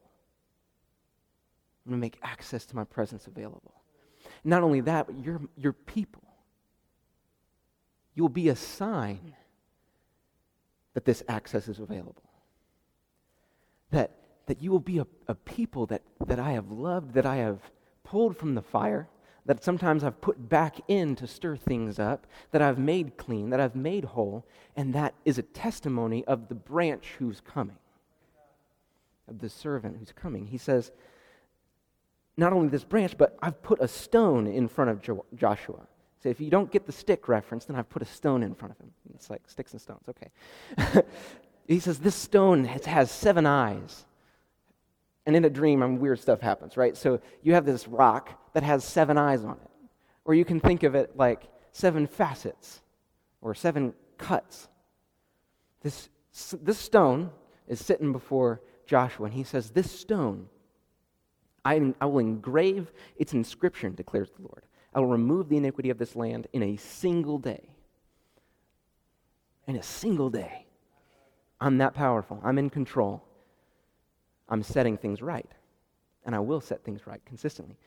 I'm 1.89 1.93
going 1.99 2.01
to 2.01 2.05
make 2.05 2.19
access 2.21 2.67
to 2.67 2.75
my 2.75 2.83
presence 2.83 3.25
available. 3.25 3.73
Not 4.43 4.61
only 4.61 4.81
that, 4.81 5.07
but 5.07 5.17
your, 5.25 5.41
your 5.57 5.73
people. 5.73 6.21
You'll 8.13 8.29
be 8.29 8.49
a 8.49 8.55
sign 8.55 9.33
that 10.93 11.03
this 11.03 11.23
access 11.27 11.67
is 11.67 11.79
available. 11.79 12.29
That, 13.89 14.11
that 14.45 14.61
you 14.61 14.69
will 14.69 14.79
be 14.79 14.99
a, 14.99 15.07
a 15.27 15.33
people 15.33 15.87
that, 15.87 16.03
that 16.27 16.39
I 16.39 16.51
have 16.51 16.69
loved, 16.69 17.15
that 17.15 17.25
I 17.25 17.37
have 17.37 17.57
pulled 18.03 18.37
from 18.37 18.53
the 18.53 18.61
fire, 18.61 19.09
that 19.47 19.63
sometimes 19.63 20.03
I've 20.03 20.21
put 20.21 20.47
back 20.47 20.79
in 20.87 21.15
to 21.15 21.25
stir 21.25 21.57
things 21.57 21.97
up, 21.97 22.27
that 22.51 22.61
I've 22.61 22.77
made 22.77 23.17
clean, 23.17 23.49
that 23.49 23.59
I've 23.59 23.75
made 23.75 24.03
whole, 24.03 24.45
and 24.75 24.93
that 24.93 25.15
is 25.25 25.39
a 25.39 25.43
testimony 25.43 26.23
of 26.25 26.49
the 26.49 26.55
branch 26.55 27.15
who's 27.17 27.41
coming, 27.41 27.77
of 29.27 29.39
the 29.39 29.49
servant 29.49 29.97
who's 29.97 30.11
coming. 30.11 30.45
He 30.45 30.59
says, 30.59 30.91
not 32.39 32.53
only 32.53 32.69
this 32.69 32.83
branch, 32.83 33.17
but 33.17 33.37
I've 33.41 33.61
put 33.61 33.81
a 33.81 33.87
stone 33.87 34.47
in 34.47 34.67
front 34.67 34.89
of 34.89 35.01
jo- 35.01 35.25
Joshua. 35.35 35.87
So 36.23 36.29
if 36.29 36.41
you 36.41 36.49
don't 36.49 36.71
get 36.71 36.85
the 36.85 36.91
stick 36.91 37.27
reference, 37.27 37.65
then 37.65 37.75
I've 37.75 37.89
put 37.89 38.01
a 38.01 38.05
stone 38.05 38.43
in 38.43 38.55
front 38.55 38.73
of 38.73 38.79
him. 38.79 38.91
It's 39.13 39.29
like 39.29 39.41
sticks 39.47 39.73
and 39.73 39.81
stones, 39.81 40.03
okay. 40.09 41.03
he 41.67 41.79
says, 41.79 41.99
This 41.99 42.15
stone 42.15 42.63
has, 42.65 42.85
has 42.85 43.11
seven 43.11 43.45
eyes. 43.45 44.05
And 45.25 45.35
in 45.35 45.45
a 45.45 45.49
dream, 45.49 45.83
I 45.83 45.87
mean, 45.87 45.99
weird 45.99 46.19
stuff 46.19 46.41
happens, 46.41 46.75
right? 46.75 46.97
So 46.97 47.21
you 47.43 47.53
have 47.53 47.65
this 47.65 47.87
rock 47.87 48.53
that 48.53 48.63
has 48.63 48.83
seven 48.83 49.17
eyes 49.17 49.43
on 49.43 49.57
it. 49.63 49.71
Or 50.25 50.33
you 50.33 50.43
can 50.43 50.59
think 50.59 50.83
of 50.83 50.95
it 50.95 51.15
like 51.15 51.43
seven 51.71 52.07
facets 52.07 52.81
or 53.41 53.53
seven 53.53 53.93
cuts. 54.17 54.67
This, 55.81 56.09
this 56.61 56.79
stone 56.79 57.31
is 57.67 57.83
sitting 57.83 58.11
before 58.11 58.61
Joshua, 58.85 59.25
and 59.25 59.33
he 59.33 59.43
says, 59.43 59.69
This 59.69 59.91
stone, 59.91 60.47
I, 61.65 61.93
I 61.99 62.05
will 62.05 62.19
engrave 62.19 62.91
its 63.17 63.33
inscription, 63.33 63.95
declares 63.95 64.29
the 64.31 64.41
Lord. 64.43 64.63
I 64.93 64.99
will 64.99 65.07
remove 65.07 65.49
the 65.49 65.57
iniquity 65.57 65.89
of 65.89 65.97
this 65.97 66.15
land 66.15 66.47
in 66.53 66.63
a 66.63 66.77
single 66.77 67.37
day. 67.37 67.69
In 69.67 69.75
a 69.75 69.83
single 69.83 70.29
day. 70.29 70.65
I'm 71.61 71.77
that 71.79 71.93
powerful. 71.93 72.39
I'm 72.43 72.57
in 72.57 72.69
control. 72.69 73.23
I'm 74.47 74.63
setting 74.63 74.97
things 74.97 75.21
right. 75.21 75.49
And 76.25 76.33
I 76.33 76.39
will 76.39 76.61
set 76.61 76.83
things 76.83 77.05
right 77.05 77.21
consistently. 77.25 77.77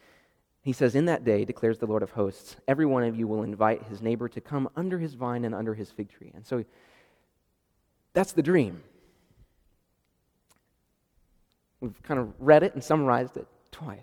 He 0.62 0.72
says, 0.72 0.94
In 0.94 1.06
that 1.06 1.24
day, 1.24 1.44
declares 1.44 1.78
the 1.78 1.86
Lord 1.86 2.02
of 2.02 2.12
hosts, 2.12 2.56
every 2.68 2.86
one 2.86 3.02
of 3.02 3.16
you 3.16 3.26
will 3.26 3.42
invite 3.42 3.82
his 3.84 4.00
neighbor 4.00 4.28
to 4.28 4.40
come 4.40 4.68
under 4.76 4.98
his 4.98 5.14
vine 5.14 5.44
and 5.44 5.54
under 5.54 5.74
his 5.74 5.90
fig 5.90 6.08
tree. 6.08 6.30
And 6.34 6.46
so 6.46 6.64
that's 8.12 8.32
the 8.32 8.42
dream. 8.42 8.82
We've 11.80 12.00
kind 12.04 12.20
of 12.20 12.32
read 12.38 12.62
it 12.62 12.74
and 12.74 12.84
summarized 12.84 13.36
it 13.36 13.48
Okay. 13.82 14.02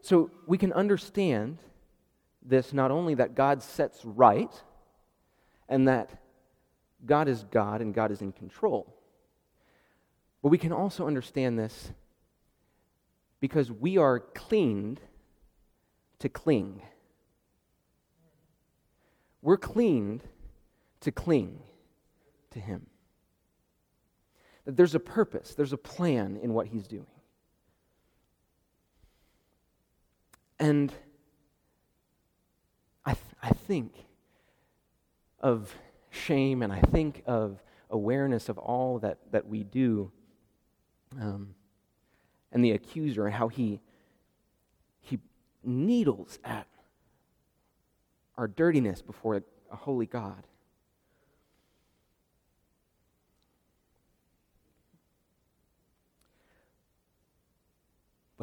So 0.00 0.30
we 0.46 0.58
can 0.58 0.72
understand 0.72 1.58
this 2.42 2.72
not 2.72 2.90
only 2.90 3.14
that 3.14 3.34
God 3.34 3.62
sets 3.62 4.04
right 4.04 4.52
and 5.68 5.88
that 5.88 6.10
God 7.06 7.28
is 7.28 7.44
God 7.44 7.80
and 7.80 7.94
God 7.94 8.10
is 8.10 8.20
in 8.20 8.32
control, 8.32 8.94
but 10.42 10.50
we 10.50 10.58
can 10.58 10.72
also 10.72 11.06
understand 11.06 11.58
this 11.58 11.90
because 13.40 13.70
we 13.70 13.96
are 13.96 14.20
cleaned 14.20 15.00
to 16.18 16.28
cling. 16.28 16.82
We're 19.42 19.58
cleaned 19.58 20.22
to 21.00 21.12
cling 21.12 21.60
to 22.50 22.60
Him. 22.60 22.86
That 24.64 24.76
there's 24.76 24.94
a 24.94 25.00
purpose, 25.00 25.54
there's 25.54 25.72
a 25.72 25.78
plan 25.78 26.38
in 26.42 26.54
what 26.54 26.66
He's 26.68 26.86
doing. 26.86 27.06
And 30.58 30.92
I, 33.04 33.12
th- 33.12 33.24
I 33.42 33.50
think 33.50 33.92
of 35.40 35.74
shame 36.10 36.62
and 36.62 36.72
I 36.72 36.80
think 36.80 37.22
of 37.26 37.62
awareness 37.90 38.48
of 38.48 38.56
all 38.56 38.98
that, 39.00 39.18
that 39.32 39.46
we 39.46 39.62
do 39.62 40.10
um, 41.20 41.54
and 42.52 42.64
the 42.64 42.72
accuser 42.72 43.26
and 43.26 43.34
how 43.34 43.48
he, 43.48 43.80
he 45.00 45.18
needles 45.62 46.38
at 46.44 46.66
our 48.36 48.48
dirtiness 48.48 49.02
before 49.02 49.36
a, 49.36 49.42
a 49.70 49.76
holy 49.76 50.06
God. 50.06 50.46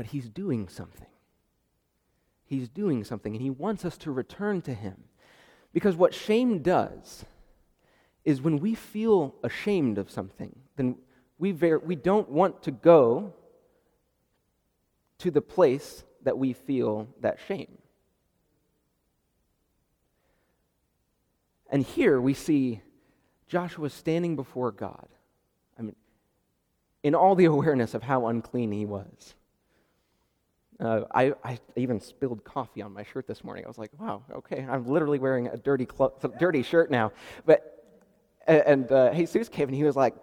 But 0.01 0.08
he's 0.08 0.29
doing 0.29 0.67
something. 0.67 1.05
He's 2.43 2.67
doing 2.67 3.03
something, 3.03 3.36
and 3.36 3.41
he 3.43 3.51
wants 3.51 3.86
us 3.86 4.00
to 4.00 4.12
return 4.12 4.63
to 4.63 4.74
him. 4.74 5.03
Because 5.74 5.96
what 5.96 6.15
shame 6.15 6.63
does 6.63 7.24
is 8.25 8.41
when 8.41 8.58
we 8.58 8.74
feel 8.74 9.36
ashamed 9.43 10.00
of 10.00 10.10
something, 10.10 10.55
then 10.75 10.96
we, 11.38 11.51
ver- 11.51 11.77
we 11.77 11.96
don't 11.96 12.27
want 12.29 12.63
to 12.63 12.72
go 12.72 13.36
to 15.20 15.29
the 15.29 15.39
place 15.39 16.03
that 16.24 16.36
we 16.36 16.53
feel 16.53 17.08
that 17.20 17.38
shame. 17.48 17.77
And 21.70 21.84
here 21.84 22.20
we 22.20 22.34
see 22.34 22.81
Joshua 23.48 23.91
standing 23.91 24.36
before 24.36 24.72
God. 24.72 25.10
I 25.77 25.84
mean, 25.84 25.96
in 27.03 27.13
all 27.13 27.36
the 27.36 27.46
awareness 27.46 27.93
of 27.93 28.01
how 28.01 28.25
unclean 28.25 28.72
he 28.72 28.88
was. 28.88 29.36
Uh, 30.82 31.02
I, 31.14 31.34
I, 31.44 31.60
even 31.76 32.00
spilled 32.00 32.44
coffee 32.44 32.82
on 32.82 32.92
my 32.92 33.04
shirt 33.04 33.28
this 33.28 33.44
morning. 33.44 33.66
I 33.66 33.68
was 33.68 33.78
like, 33.78 33.92
wow, 34.00 34.24
okay, 34.34 34.66
I'm 34.68 34.88
literally 34.88 35.20
wearing 35.20 35.48
a 35.48 35.56
dirty, 35.56 35.86
clo- 35.86 36.14
dirty 36.40 36.64
shirt 36.64 36.90
now. 36.90 37.12
But, 37.46 37.86
and 38.48 38.92
uh, 38.92 39.14
Jesus 39.14 39.48
came 39.48 39.68
and 39.68 39.76
he 39.76 39.84
was 39.84 39.96
like, 39.96 40.16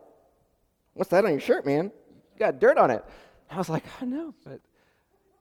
what's 0.95 1.11
that 1.11 1.25
on 1.25 1.31
your 1.31 1.41
shirt, 1.41 1.65
man? 1.65 1.93
You 2.35 2.39
got 2.41 2.59
dirt 2.59 2.77
on 2.77 2.91
it. 2.91 3.05
I 3.49 3.57
was 3.57 3.69
like, 3.69 3.85
I 4.03 4.05
know, 4.05 4.35
but 4.45 4.61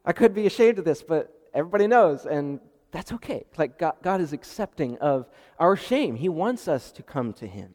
I 0.06 0.14
could 0.14 0.36
be 0.36 0.46
ashamed 0.46 0.78
of 0.78 0.86
this, 0.86 1.02
but 1.02 1.34
everybody 1.52 1.88
knows, 1.88 2.28
and 2.28 2.60
that's 2.92 3.12
okay. 3.14 3.46
Like, 3.58 3.80
God, 3.80 3.96
God 4.04 4.22
is 4.22 4.34
accepting 4.34 5.00
of 5.00 5.28
our 5.60 5.76
shame. 5.76 6.16
He 6.16 6.30
wants 6.30 6.68
us 6.68 6.92
to 6.92 7.02
come 7.02 7.34
to 7.34 7.48
Him. 7.48 7.74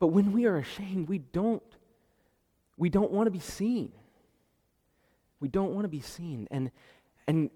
But 0.00 0.08
when 0.08 0.32
we 0.32 0.46
are 0.46 0.56
ashamed, 0.56 1.08
we 1.08 1.18
don't, 1.18 1.62
we 2.76 2.90
don't 2.90 3.12
want 3.12 3.28
to 3.28 3.30
be 3.30 3.38
seen. 3.38 3.92
We 5.40 5.48
don't 5.48 5.74
want 5.74 5.84
to 5.84 5.88
be 5.88 6.00
seen. 6.00 6.48
And, 6.50 6.70
and 7.26 7.50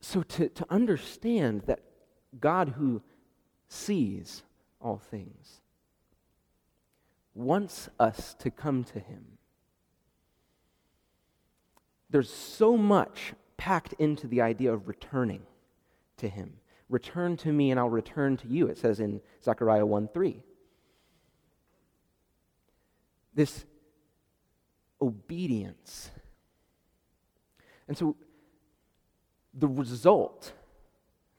so 0.00 0.22
to, 0.22 0.48
to 0.48 0.66
understand 0.70 1.62
that 1.66 1.80
God 2.38 2.70
who 2.70 3.02
sees 3.68 4.42
all 4.80 4.98
things, 4.98 5.60
wants 7.34 7.88
us 7.98 8.34
to 8.40 8.50
come 8.50 8.84
to 8.84 9.00
him. 9.00 9.24
There's 12.10 12.32
so 12.32 12.76
much 12.76 13.32
packed 13.56 13.94
into 13.94 14.26
the 14.26 14.42
idea 14.42 14.72
of 14.72 14.88
returning 14.88 15.42
to 16.18 16.28
him. 16.28 16.54
Return 16.90 17.38
to 17.38 17.52
me 17.52 17.70
and 17.70 17.80
I'll 17.80 17.88
return 17.88 18.36
to 18.38 18.48
you, 18.48 18.66
it 18.66 18.76
says 18.76 19.00
in 19.00 19.22
Zechariah 19.42 19.86
1 19.86 20.08
3. 20.12 20.42
This 23.34 23.64
obedience. 25.02 26.10
And 27.88 27.98
so 27.98 28.16
the 29.52 29.68
result 29.68 30.52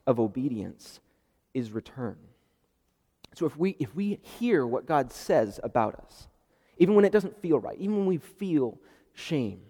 of 0.06 0.20
obedience 0.20 1.00
is 1.54 1.72
return. 1.72 2.18
So 3.34 3.46
if 3.46 3.58
we, 3.58 3.76
if 3.80 3.96
we 3.96 4.20
hear 4.22 4.68
what 4.68 4.86
God 4.86 5.12
says 5.12 5.60
about 5.64 5.96
us, 5.96 6.28
even 6.78 6.96
when 6.96 7.06
it 7.06 7.12
doesn't 7.12 7.42
feel 7.42 7.60
right, 7.60 7.78
even 7.80 7.98
when 7.98 8.06
we 8.06 8.18
feel 8.18 8.78
shame, 9.14 9.62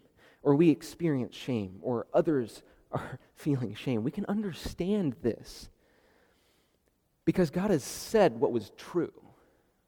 or 0.41 0.55
we 0.55 0.69
experience 0.69 1.35
shame, 1.35 1.77
or 1.81 2.07
others 2.13 2.63
are 2.91 3.19
feeling 3.35 3.75
shame, 3.75 4.03
we 4.03 4.11
can 4.11 4.25
understand 4.25 5.15
this 5.21 5.69
because 7.25 7.49
God 7.49 7.71
has 7.71 7.83
said 7.83 8.39
what 8.39 8.51
was 8.51 8.71
true. 8.77 9.13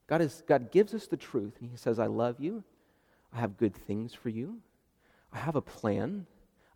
God, 0.08 0.22
is, 0.22 0.44
God 0.48 0.72
gives 0.72 0.94
us 0.94 1.08
the 1.08 1.18
truth, 1.18 1.54
and 1.60 1.70
He 1.70 1.78
says, 1.78 2.00
I 2.00 2.06
love 2.06 2.40
you. 2.40 2.64
I 3.36 3.40
have 3.40 3.58
good 3.58 3.76
things 3.76 4.14
for 4.14 4.30
you. 4.30 4.60
I 5.34 5.40
have 5.40 5.58
a 5.58 5.62
plan. 5.62 6.26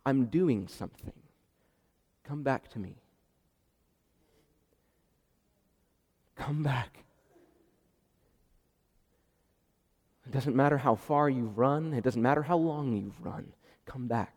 I'm 0.04 0.26
doing 0.26 0.68
something. 0.68 1.12
Come 2.22 2.42
back 2.42 2.68
to 2.72 2.78
me. 2.78 2.96
Come 6.36 6.62
back. 6.62 7.04
It 10.26 10.32
doesn't 10.32 10.54
matter 10.54 10.76
how 10.76 10.94
far 10.94 11.30
you've 11.30 11.58
run, 11.58 11.94
it 11.94 12.04
doesn't 12.04 12.22
matter 12.22 12.42
how 12.42 12.56
long 12.56 12.94
you've 12.94 13.20
run. 13.24 13.52
Come 13.86 14.06
back. 14.06 14.36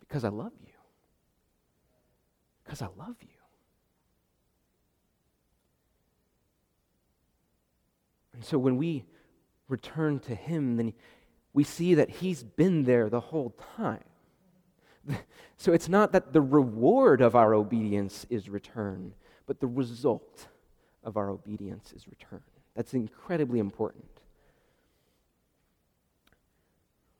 Because 0.00 0.24
I 0.24 0.28
love 0.28 0.52
you. 0.60 0.74
Because 2.64 2.82
I 2.82 2.88
love 2.98 3.16
you. 3.20 3.28
And 8.34 8.44
so 8.44 8.58
when 8.58 8.76
we 8.76 9.04
return 9.68 10.18
to 10.20 10.34
Him, 10.34 10.76
then 10.76 10.92
we 11.52 11.64
see 11.64 11.94
that 11.94 12.10
He's 12.10 12.42
been 12.42 12.84
there 12.84 13.08
the 13.08 13.20
whole 13.20 13.54
time. 13.76 14.04
So 15.60 15.72
it's 15.72 15.88
not 15.88 16.12
that 16.12 16.32
the 16.32 16.40
reward 16.40 17.20
of 17.20 17.34
our 17.34 17.52
obedience 17.52 18.24
is 18.30 18.48
return, 18.48 19.12
but 19.44 19.58
the 19.58 19.66
result 19.66 20.46
of 21.02 21.16
our 21.16 21.30
obedience 21.30 21.92
is 21.92 22.06
return. 22.06 22.42
That's 22.76 22.94
incredibly 22.94 23.58
important. 23.58 24.06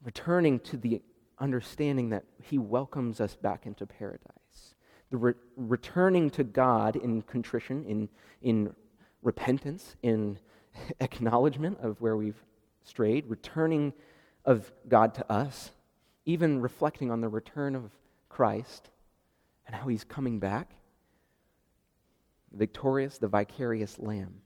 Returning 0.05 0.61
to 0.61 0.77
the 0.77 1.03
understanding 1.41 2.11
that 2.11 2.25
He 2.41 2.59
welcomes 2.59 3.21
us 3.21 3.35
back 3.35 3.67
into 3.67 3.87
paradise. 3.87 4.75
The 5.11 5.17
re- 5.17 5.35
returning 5.57 6.31
to 6.31 6.45
God 6.45 6.95
in 6.95 7.23
contrition, 7.23 7.85
in, 7.87 8.09
in 8.41 8.73
repentance, 9.23 9.97
in 10.03 10.39
acknowledgement 11.01 11.79
of 11.81 12.01
where 12.01 12.17
we've 12.17 12.43
strayed, 12.85 13.27
returning 13.29 13.93
of 14.45 14.73
God 14.89 15.15
to 15.15 15.33
us, 15.33 15.73
even 16.25 16.61
reflecting 16.61 17.11
on 17.11 17.21
the 17.21 17.29
return 17.29 17.75
of 17.75 17.91
Christ 18.29 18.91
and 19.67 19.75
how 19.75 19.89
he's 19.89 20.05
coming 20.05 20.39
back 20.39 20.71
victorious, 22.53 23.19
the 23.19 23.29
vicarious 23.29 23.99
lamb. 23.99 24.41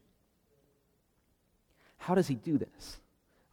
How 1.99 2.15
does 2.15 2.29
he 2.29 2.35
do 2.35 2.59
this? 2.59 2.99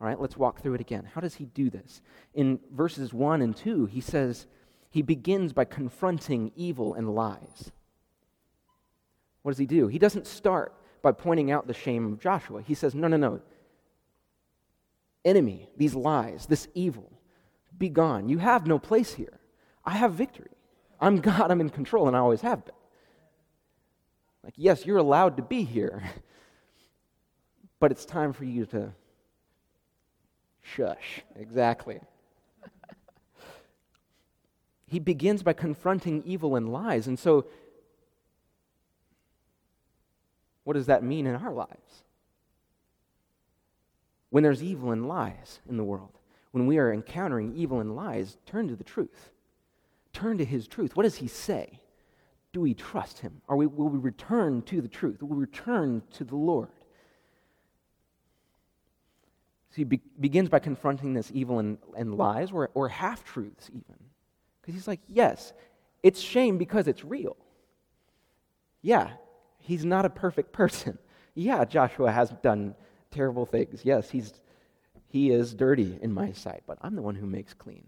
All 0.01 0.07
right, 0.07 0.19
let's 0.19 0.37
walk 0.37 0.61
through 0.61 0.75
it 0.75 0.81
again. 0.81 1.07
How 1.13 1.21
does 1.21 1.35
he 1.35 1.45
do 1.45 1.69
this? 1.69 2.01
In 2.33 2.59
verses 2.71 3.13
1 3.13 3.41
and 3.41 3.55
2, 3.55 3.85
he 3.87 4.01
says 4.01 4.47
he 4.89 5.01
begins 5.01 5.53
by 5.53 5.65
confronting 5.65 6.51
evil 6.55 6.93
and 6.93 7.13
lies. 7.13 7.71
What 9.41 9.51
does 9.51 9.59
he 9.59 9.65
do? 9.65 9.87
He 9.87 9.99
doesn't 9.99 10.25
start 10.25 10.73
by 11.01 11.11
pointing 11.11 11.51
out 11.51 11.67
the 11.67 11.73
shame 11.73 12.13
of 12.13 12.19
Joshua. 12.19 12.61
He 12.61 12.73
says, 12.73 12.95
No, 12.95 13.07
no, 13.07 13.17
no. 13.17 13.41
Enemy, 15.25 15.69
these 15.77 15.95
lies, 15.95 16.45
this 16.45 16.67
evil, 16.73 17.11
be 17.77 17.89
gone. 17.89 18.29
You 18.29 18.37
have 18.37 18.67
no 18.67 18.79
place 18.79 19.13
here. 19.13 19.39
I 19.85 19.91
have 19.91 20.13
victory. 20.13 20.51
I'm 20.99 21.17
God, 21.21 21.51
I'm 21.51 21.61
in 21.61 21.69
control, 21.69 22.07
and 22.07 22.15
I 22.15 22.19
always 22.19 22.41
have 22.41 22.65
been. 22.65 22.75
Like, 24.43 24.53
yes, 24.55 24.85
you're 24.85 24.97
allowed 24.97 25.37
to 25.37 25.43
be 25.43 25.63
here, 25.63 26.03
but 27.79 27.91
it's 27.91 28.05
time 28.05 28.33
for 28.33 28.45
you 28.45 28.65
to 28.67 28.93
shush. 30.61 31.21
Exactly. 31.35 31.99
he 34.87 34.99
begins 34.99 35.43
by 35.43 35.53
confronting 35.53 36.23
evil 36.25 36.55
and 36.55 36.71
lies. 36.71 37.07
And 37.07 37.19
so 37.19 37.45
What 40.69 40.75
does 40.75 40.85
that 40.85 41.01
mean 41.01 41.25
in 41.25 41.33
our 41.33 41.51
lives? 41.51 42.03
When 44.29 44.43
there's 44.43 44.61
evil 44.61 44.91
and 44.91 45.07
lies 45.07 45.61
in 45.67 45.77
the 45.77 45.83
world, 45.83 46.19
when 46.51 46.67
we 46.67 46.77
are 46.77 46.93
encountering 46.93 47.55
evil 47.55 47.79
and 47.79 47.95
lies, 47.95 48.37
turn 48.45 48.67
to 48.67 48.75
the 48.75 48.83
truth. 48.83 49.31
Turn 50.13 50.37
to 50.37 50.45
his 50.45 50.67
truth. 50.67 50.95
What 50.95 51.05
does 51.05 51.15
he 51.15 51.27
say? 51.27 51.79
Do 52.53 52.61
we 52.61 52.75
trust 52.75 53.17
him? 53.17 53.41
Are 53.49 53.55
we, 53.55 53.65
will 53.65 53.89
we 53.89 53.97
return 53.97 54.61
to 54.61 54.79
the 54.79 54.87
truth? 54.87 55.23
Will 55.23 55.29
we 55.29 55.37
return 55.37 56.03
to 56.11 56.23
the 56.23 56.35
Lord? 56.35 56.69
So 59.71 59.77
he 59.77 59.85
be- 59.85 60.01
begins 60.19 60.49
by 60.49 60.59
confronting 60.59 61.15
this 61.15 61.31
evil 61.33 61.57
and, 61.57 61.79
and 61.97 62.13
lies, 62.13 62.51
or, 62.51 62.69
or 62.75 62.89
half 62.89 63.23
truths, 63.23 63.71
even. 63.71 63.95
Because 64.61 64.75
he's 64.75 64.87
like, 64.87 65.01
yes, 65.07 65.51
it's 66.03 66.19
shame 66.19 66.59
because 66.59 66.87
it's 66.87 67.03
real. 67.03 67.37
Yeah, 68.83 69.13
he's 69.69 69.85
not 69.85 70.03
a 70.03 70.09
perfect 70.09 70.51
person. 70.51 70.97
Yeah, 71.35 71.63
Joshua 71.63 72.11
has 72.11 72.31
done 72.41 72.75
terrible 73.11 73.45
things. 73.45 73.81
Yes, 73.85 74.09
he's, 74.09 74.33
he 75.07 75.29
is 75.29 75.53
dirty 75.53 75.97
in 76.01 76.11
my 76.11 76.33
sight, 76.33 76.63
but 76.67 76.77
I'm 76.81 76.95
the 76.95 77.01
one 77.01 77.15
who 77.15 77.27
makes 77.27 77.53
clean. 77.53 77.85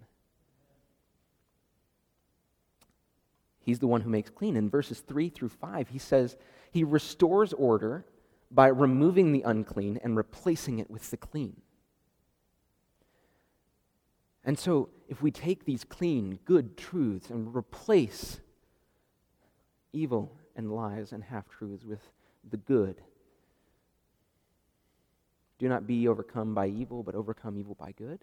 He's 3.60 3.80
the 3.80 3.88
one 3.88 4.00
who 4.02 4.10
makes 4.10 4.30
clean. 4.30 4.56
In 4.56 4.70
verses 4.70 5.00
3 5.00 5.28
through 5.30 5.50
5, 5.50 5.90
he 5.90 5.98
says 5.98 6.38
he 6.72 6.86
restores 6.86 7.52
order 7.52 8.06
by 8.52 8.68
removing 8.68 9.34
the 9.34 9.42
unclean 9.42 10.00
and 10.02 10.16
replacing 10.16 10.80
it 10.80 10.90
with 10.90 11.10
the 11.10 11.18
clean. 11.18 11.60
And 14.46 14.58
so, 14.58 14.90
if 15.10 15.22
we 15.22 15.32
take 15.32 15.66
these 15.66 15.84
clean, 15.84 16.40
good 16.46 16.78
truths 16.78 17.30
and 17.30 17.54
replace 17.54 18.40
evil 19.92 20.38
and 20.56 20.74
lies 20.74 21.12
and 21.12 21.24
half 21.24 21.50
truths 21.50 21.84
with 21.86 22.00
the 22.50 22.58
good. 22.58 23.02
Do 25.60 25.70
not 25.70 25.86
be 25.86 26.08
overcome 26.08 26.54
by 26.54 26.68
evil, 26.68 27.04
but 27.04 27.16
overcome 27.16 27.58
evil 27.58 27.76
by 27.76 27.92
good. 27.92 28.20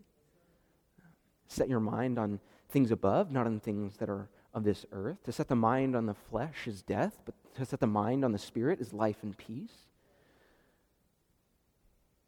Set 1.47 1.69
your 1.69 1.81
mind 1.81 2.19
on 2.19 2.41
things 2.69 2.91
above, 2.91 3.31
not 3.31 3.47
on 3.47 3.61
things 3.61 3.97
that 3.99 4.11
are 4.11 4.29
of 4.55 4.65
this 4.65 4.85
earth. 4.93 5.23
To 5.25 5.33
set 5.33 5.49
the 5.49 5.57
mind 5.57 5.95
on 5.95 6.07
the 6.07 6.15
flesh 6.15 6.67
is 6.67 6.83
death, 6.83 7.21
but 7.25 7.35
to 7.55 7.65
set 7.65 7.81
the 7.81 7.87
mind 7.87 8.25
on 8.25 8.33
the 8.33 8.39
spirit 8.39 8.81
is 8.81 8.93
life 8.93 9.19
and 9.23 9.37
peace. 9.37 9.87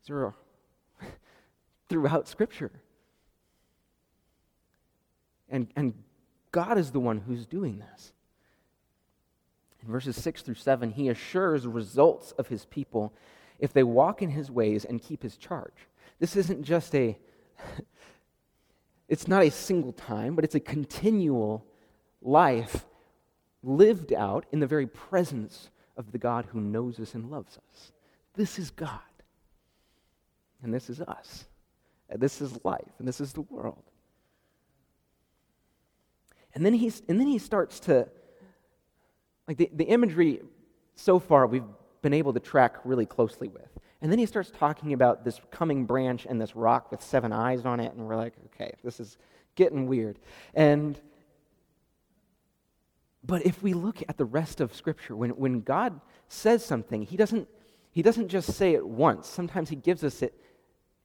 Zero. 0.06 0.34
Throughout 1.88 2.28
Scripture. 2.28 2.70
And, 5.48 5.68
and 5.76 5.94
God 6.52 6.78
is 6.78 6.92
the 6.92 7.00
one 7.00 7.18
who's 7.18 7.46
doing 7.46 7.78
this. 7.78 8.12
In 9.82 9.88
verses 9.90 10.16
6 10.16 10.42
through 10.42 10.54
7, 10.54 10.90
he 10.90 11.08
assures 11.08 11.66
results 11.66 12.32
of 12.32 12.48
his 12.48 12.64
people 12.66 13.12
if 13.58 13.72
they 13.72 13.82
walk 13.82 14.22
in 14.22 14.30
his 14.30 14.50
ways 14.50 14.84
and 14.84 15.02
keep 15.02 15.22
his 15.22 15.36
charge. 15.36 15.88
This 16.18 16.36
isn't 16.36 16.62
just 16.62 16.94
a, 16.94 17.18
it's 19.08 19.28
not 19.28 19.42
a 19.42 19.50
single 19.50 19.92
time, 19.92 20.34
but 20.34 20.44
it's 20.44 20.54
a 20.54 20.60
continual 20.60 21.64
life 22.22 22.86
lived 23.62 24.12
out 24.12 24.46
in 24.52 24.60
the 24.60 24.66
very 24.66 24.86
presence 24.86 25.70
of 25.96 26.12
the 26.12 26.18
God 26.18 26.46
who 26.46 26.60
knows 26.60 26.98
us 26.98 27.14
and 27.14 27.30
loves 27.30 27.58
us. 27.58 27.92
This 28.34 28.58
is 28.58 28.70
God. 28.70 29.00
And 30.62 30.72
this 30.72 30.90
is 30.90 31.00
us. 31.00 31.46
And 32.08 32.20
this 32.20 32.40
is 32.40 32.64
life. 32.64 32.92
And 32.98 33.06
this 33.06 33.20
is 33.20 33.32
the 33.32 33.42
world. 33.42 33.82
And 36.54 36.66
then, 36.66 36.74
he's, 36.74 37.02
and 37.08 37.20
then 37.20 37.26
he 37.26 37.38
starts 37.38 37.80
to 37.80 38.08
like 39.50 39.56
the, 39.56 39.68
the 39.74 39.84
imagery 39.86 40.42
so 40.94 41.18
far 41.18 41.44
we've 41.44 41.64
been 42.02 42.12
able 42.12 42.32
to 42.32 42.38
track 42.38 42.76
really 42.84 43.04
closely 43.04 43.48
with. 43.48 43.66
And 44.00 44.12
then 44.12 44.20
he 44.20 44.24
starts 44.24 44.52
talking 44.56 44.92
about 44.92 45.24
this 45.24 45.40
coming 45.50 45.86
branch 45.86 46.24
and 46.24 46.40
this 46.40 46.54
rock 46.54 46.92
with 46.92 47.02
seven 47.02 47.32
eyes 47.32 47.64
on 47.64 47.80
it, 47.80 47.92
and 47.92 48.06
we're 48.06 48.14
like, 48.14 48.34
okay, 48.46 48.74
this 48.84 49.00
is 49.00 49.18
getting 49.56 49.88
weird. 49.88 50.20
And 50.54 50.96
but 53.24 53.44
if 53.44 53.60
we 53.60 53.74
look 53.74 54.04
at 54.08 54.18
the 54.18 54.24
rest 54.24 54.60
of 54.60 54.72
Scripture, 54.72 55.16
when, 55.16 55.30
when 55.30 55.62
God 55.62 56.00
says 56.28 56.64
something, 56.64 57.02
he 57.02 57.16
doesn't, 57.16 57.48
He 57.90 58.02
doesn't 58.02 58.28
just 58.28 58.52
say 58.52 58.74
it 58.74 58.86
once, 58.86 59.26
sometimes 59.26 59.68
he 59.68 59.74
gives 59.74 60.04
us 60.04 60.22
it 60.22 60.40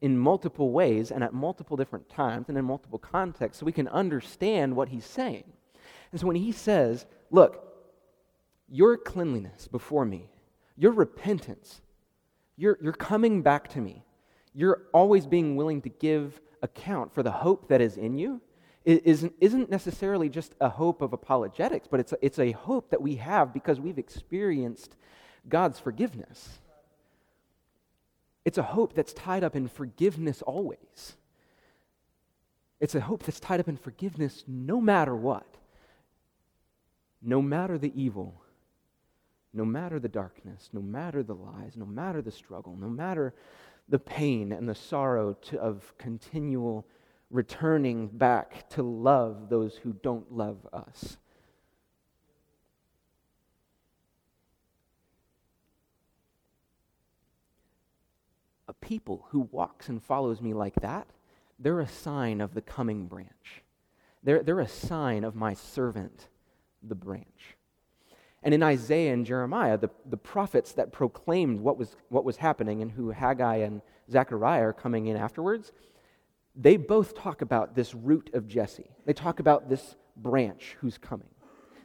in 0.01 0.19
multiple 0.19 0.71
ways 0.71 1.09
and 1.09 1.23
at 1.23 1.33
multiple 1.33 1.75
different 1.75 2.09
times 2.09 2.47
and 2.47 2.59
in 2.59 2.63
multiple 2.63 2.99
contexts 2.99 3.59
so 3.59 3.65
we 3.65 3.71
can 3.71 3.87
understand 3.87 4.75
what 4.75 4.89
he's 4.89 5.03
saying. 5.03 5.45
And 6.11 6.21
so 6.21 6.27
when 6.27 6.35
he 6.35 6.51
says, 6.51 7.07
Look, 7.31 7.74
your 8.69 8.97
cleanliness 8.97 9.67
before 9.67 10.05
me, 10.05 10.29
your 10.77 10.91
repentance, 10.91 11.81
your, 12.57 12.77
your 12.81 12.93
coming 12.93 13.41
back 13.41 13.67
to 13.69 13.81
me, 13.81 14.03
you're 14.53 14.83
always 14.93 15.25
being 15.25 15.55
willing 15.55 15.81
to 15.81 15.89
give 15.89 16.41
account 16.61 17.13
for 17.13 17.23
the 17.23 17.31
hope 17.31 17.67
that 17.67 17.81
is 17.81 17.97
in 17.97 18.17
you 18.17 18.41
isn't, 18.85 19.33
isn't 19.41 19.71
necessarily 19.71 20.29
just 20.29 20.53
a 20.61 20.69
hope 20.69 21.01
of 21.01 21.11
apologetics, 21.11 21.87
but 21.87 21.99
it's 21.99 22.11
a, 22.11 22.17
it's 22.21 22.39
a 22.39 22.51
hope 22.51 22.91
that 22.91 23.01
we 23.01 23.15
have 23.15 23.51
because 23.51 23.79
we've 23.79 23.97
experienced 23.97 24.95
God's 25.49 25.79
forgiveness. 25.79 26.59
It's 28.45 28.59
a 28.59 28.63
hope 28.63 28.93
that's 28.93 29.13
tied 29.13 29.43
up 29.43 29.55
in 29.55 29.67
forgiveness 29.67 30.43
always. 30.43 31.15
It's 32.79 32.93
a 32.93 33.01
hope 33.01 33.23
that's 33.23 33.39
tied 33.39 33.59
up 33.59 33.67
in 33.67 33.77
forgiveness 33.77 34.43
no 34.47 34.79
matter 34.79 35.15
what. 35.15 35.47
No 37.23 37.41
matter 37.41 37.79
the 37.79 37.91
evil, 37.99 38.39
no 39.55 39.63
matter 39.63 39.99
the 39.99 40.09
darkness, 40.09 40.69
no 40.73 40.81
matter 40.81 41.23
the 41.23 41.33
lies, 41.33 41.77
no 41.77 41.85
matter 41.85 42.21
the 42.21 42.31
struggle, 42.31 42.75
no 42.75 42.89
matter 42.89 43.33
the 43.87 43.97
pain 43.97 44.51
and 44.51 44.67
the 44.67 44.75
sorrow 44.75 45.33
to, 45.33 45.57
of 45.59 45.93
continual 45.97 46.85
returning 47.31 48.07
back 48.07 48.69
to 48.69 48.83
love 48.83 49.49
those 49.49 49.77
who 49.77 49.93
don't 50.03 50.31
love 50.31 50.67
us. 50.73 51.17
A 58.67 58.73
people 58.73 59.25
who 59.29 59.47
walks 59.51 59.87
and 59.87 60.03
follows 60.03 60.41
me 60.41 60.53
like 60.53 60.75
that, 60.81 61.07
they're 61.59 61.79
a 61.79 61.87
sign 61.87 62.41
of 62.41 62.53
the 62.53 62.61
coming 62.61 63.05
branch. 63.05 63.63
They're, 64.21 64.43
they're 64.43 64.59
a 64.59 64.67
sign 64.67 65.23
of 65.23 65.35
my 65.35 65.53
servant, 65.53 66.27
the 66.83 66.95
branch. 66.95 67.55
And 68.45 68.53
in 68.53 68.61
Isaiah 68.61 69.11
and 69.11 69.25
Jeremiah, 69.25 69.75
the, 69.75 69.89
the 70.07 70.17
prophets 70.17 70.73
that 70.73 70.91
proclaimed 70.91 71.59
what 71.59 71.79
was, 71.79 71.95
what 72.09 72.23
was 72.23 72.37
happening 72.37 72.83
and 72.83 72.91
who 72.91 73.09
Haggai 73.09 73.55
and 73.57 73.81
Zechariah 74.09 74.67
are 74.67 74.73
coming 74.73 75.07
in 75.07 75.17
afterwards, 75.17 75.71
they 76.55 76.77
both 76.77 77.17
talk 77.17 77.41
about 77.41 77.75
this 77.75 77.95
root 77.95 78.29
of 78.33 78.47
Jesse. 78.47 78.91
They 79.05 79.13
talk 79.13 79.39
about 79.39 79.67
this 79.67 79.95
branch 80.15 80.77
who's 80.79 80.99
coming. 80.99 81.27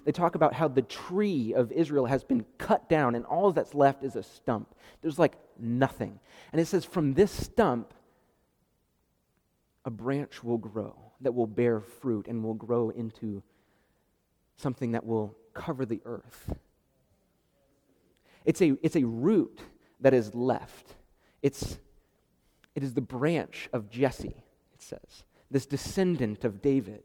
They 0.05 0.13
talk 0.13 0.35
about 0.35 0.53
how 0.53 0.69
the 0.69 0.83
tree 0.83 1.55
of 1.55 1.73
Israel 1.73 2.05
has 2.05 2.25
been 2.25 2.45
cut 2.59 2.91
down 2.91 3.15
and 3.15 3.25
all 3.25 3.53
that's 3.53 3.75
left 3.75 4.05
is 4.05 4.15
a 4.15 4.23
stump. 4.23 4.75
There's 5.01 5.19
like 5.19 5.39
nothing. 5.59 6.21
And 6.53 6.61
it 6.61 6.67
says, 6.67 6.85
from 6.85 7.15
this 7.15 7.31
stump, 7.31 7.95
a 9.87 9.91
branch 9.91 10.45
will 10.45 10.59
grow 10.59 10.95
that 11.23 11.33
will 11.33 11.47
bear 11.47 11.81
fruit 11.81 12.29
and 12.29 12.45
will 12.45 12.55
grow 12.55 12.91
into 12.91 13.43
something 14.57 14.93
that 14.93 15.07
will 15.07 15.35
cover 15.61 15.85
the 15.85 16.01
earth. 16.05 16.55
It's 18.45 18.63
a, 18.63 18.77
it's 18.83 18.97
a 18.97 19.05
root 19.05 19.61
that 20.01 20.15
is 20.15 20.35
left. 20.35 20.95
It's, 21.43 21.79
it 22.75 22.83
is 22.83 22.95
the 22.95 23.03
branch 23.03 23.69
of 23.73 23.91
Jesse, 23.91 24.43
it 24.75 24.83
says, 24.83 25.25
this 25.51 25.67
descendant 25.67 26.45
of 26.45 26.63
David, 26.63 27.03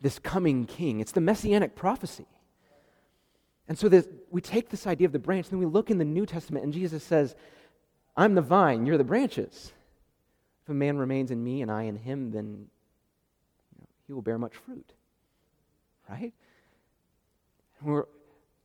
this 0.00 0.18
coming 0.18 0.64
king. 0.64 1.00
It's 1.00 1.12
the 1.12 1.20
messianic 1.20 1.76
prophecy. 1.76 2.26
And 3.68 3.78
so 3.78 3.88
this, 3.88 4.08
we 4.30 4.40
take 4.40 4.70
this 4.70 4.86
idea 4.86 5.06
of 5.06 5.12
the 5.12 5.18
branch, 5.18 5.46
and 5.46 5.52
then 5.52 5.66
we 5.66 5.72
look 5.72 5.90
in 5.90 5.98
the 5.98 6.04
New 6.04 6.26
Testament, 6.26 6.64
and 6.64 6.72
Jesus 6.72 7.04
says, 7.04 7.36
I'm 8.16 8.34
the 8.34 8.42
vine, 8.42 8.86
you're 8.86 8.98
the 8.98 9.04
branches. 9.04 9.72
If 10.62 10.70
a 10.70 10.74
man 10.74 10.96
remains 10.96 11.30
in 11.30 11.42
me 11.42 11.60
and 11.60 11.70
I 11.70 11.84
in 11.84 11.96
him, 11.96 12.30
then 12.30 12.46
you 12.46 13.80
know, 13.80 13.86
he 14.06 14.12
will 14.12 14.22
bear 14.22 14.38
much 14.38 14.56
fruit. 14.56 14.92
Right? 16.08 16.32
We're, 17.84 18.04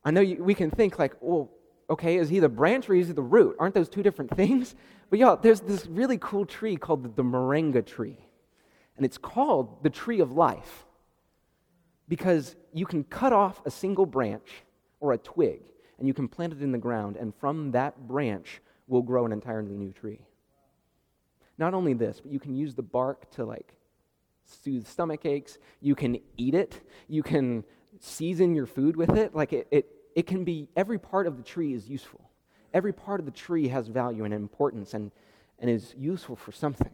I 0.04 0.10
know 0.10 0.20
you, 0.20 0.42
we 0.42 0.54
can 0.54 0.70
think 0.70 0.98
like, 0.98 1.14
well, 1.20 1.50
okay, 1.90 2.16
is 2.16 2.28
he 2.28 2.38
the 2.38 2.48
branch 2.48 2.88
or 2.88 2.94
is 2.94 3.08
he 3.08 3.12
the 3.12 3.22
root? 3.22 3.56
Aren't 3.58 3.74
those 3.74 3.88
two 3.88 4.02
different 4.02 4.34
things? 4.36 4.74
But 5.10 5.18
y'all, 5.18 5.36
there's 5.36 5.60
this 5.60 5.86
really 5.86 6.18
cool 6.20 6.44
tree 6.44 6.76
called 6.76 7.02
the, 7.02 7.08
the 7.08 7.22
moringa 7.22 7.86
tree. 7.86 8.18
And 8.94 9.06
it's 9.06 9.16
called 9.16 9.82
the 9.82 9.88
tree 9.88 10.20
of 10.20 10.32
life 10.32 10.84
because 12.08 12.56
you 12.74 12.84
can 12.84 13.04
cut 13.04 13.32
off 13.32 13.62
a 13.64 13.70
single 13.70 14.04
branch 14.04 14.50
or 15.00 15.14
a 15.14 15.16
twig 15.16 15.62
and 15.98 16.06
you 16.06 16.14
can 16.14 16.28
plant 16.28 16.52
it 16.52 16.62
in 16.62 16.72
the 16.72 16.78
ground, 16.78 17.16
and 17.16 17.34
from 17.34 17.72
that 17.72 18.06
branch 18.06 18.60
will 18.86 19.02
grow 19.02 19.26
an 19.26 19.32
entirely 19.32 19.76
new 19.76 19.92
tree. 19.92 20.20
Not 21.58 21.74
only 21.74 21.92
this, 21.92 22.20
but 22.20 22.30
you 22.30 22.38
can 22.38 22.54
use 22.54 22.74
the 22.74 22.82
bark 22.82 23.30
to 23.32 23.44
like 23.44 23.74
soothe 24.44 24.86
stomach 24.86 25.26
aches. 25.26 25.58
You 25.80 25.94
can 25.94 26.18
eat 26.36 26.54
it. 26.54 26.80
You 27.08 27.22
can 27.22 27.64
season 28.00 28.54
your 28.54 28.66
food 28.66 28.96
with 28.96 29.10
it. 29.10 29.34
Like 29.34 29.52
it, 29.52 29.68
it, 29.70 29.86
it 30.14 30.26
can 30.26 30.44
be, 30.44 30.68
every 30.76 30.98
part 30.98 31.26
of 31.26 31.36
the 31.36 31.42
tree 31.42 31.74
is 31.74 31.88
useful. 31.88 32.30
Every 32.74 32.92
part 32.92 33.20
of 33.20 33.26
the 33.26 33.32
tree 33.32 33.68
has 33.68 33.88
value 33.88 34.24
and 34.24 34.34
importance 34.34 34.94
and, 34.94 35.10
and 35.58 35.70
is 35.70 35.94
useful 35.96 36.36
for 36.36 36.52
something. 36.52 36.90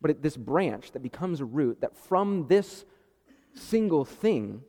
But 0.00 0.12
it, 0.12 0.22
this 0.22 0.36
branch 0.36 0.92
that 0.92 1.02
becomes 1.02 1.40
a 1.40 1.44
root, 1.44 1.80
that 1.82 1.96
from 1.96 2.46
this 2.48 2.84
single 3.54 4.04
thing, 4.04 4.62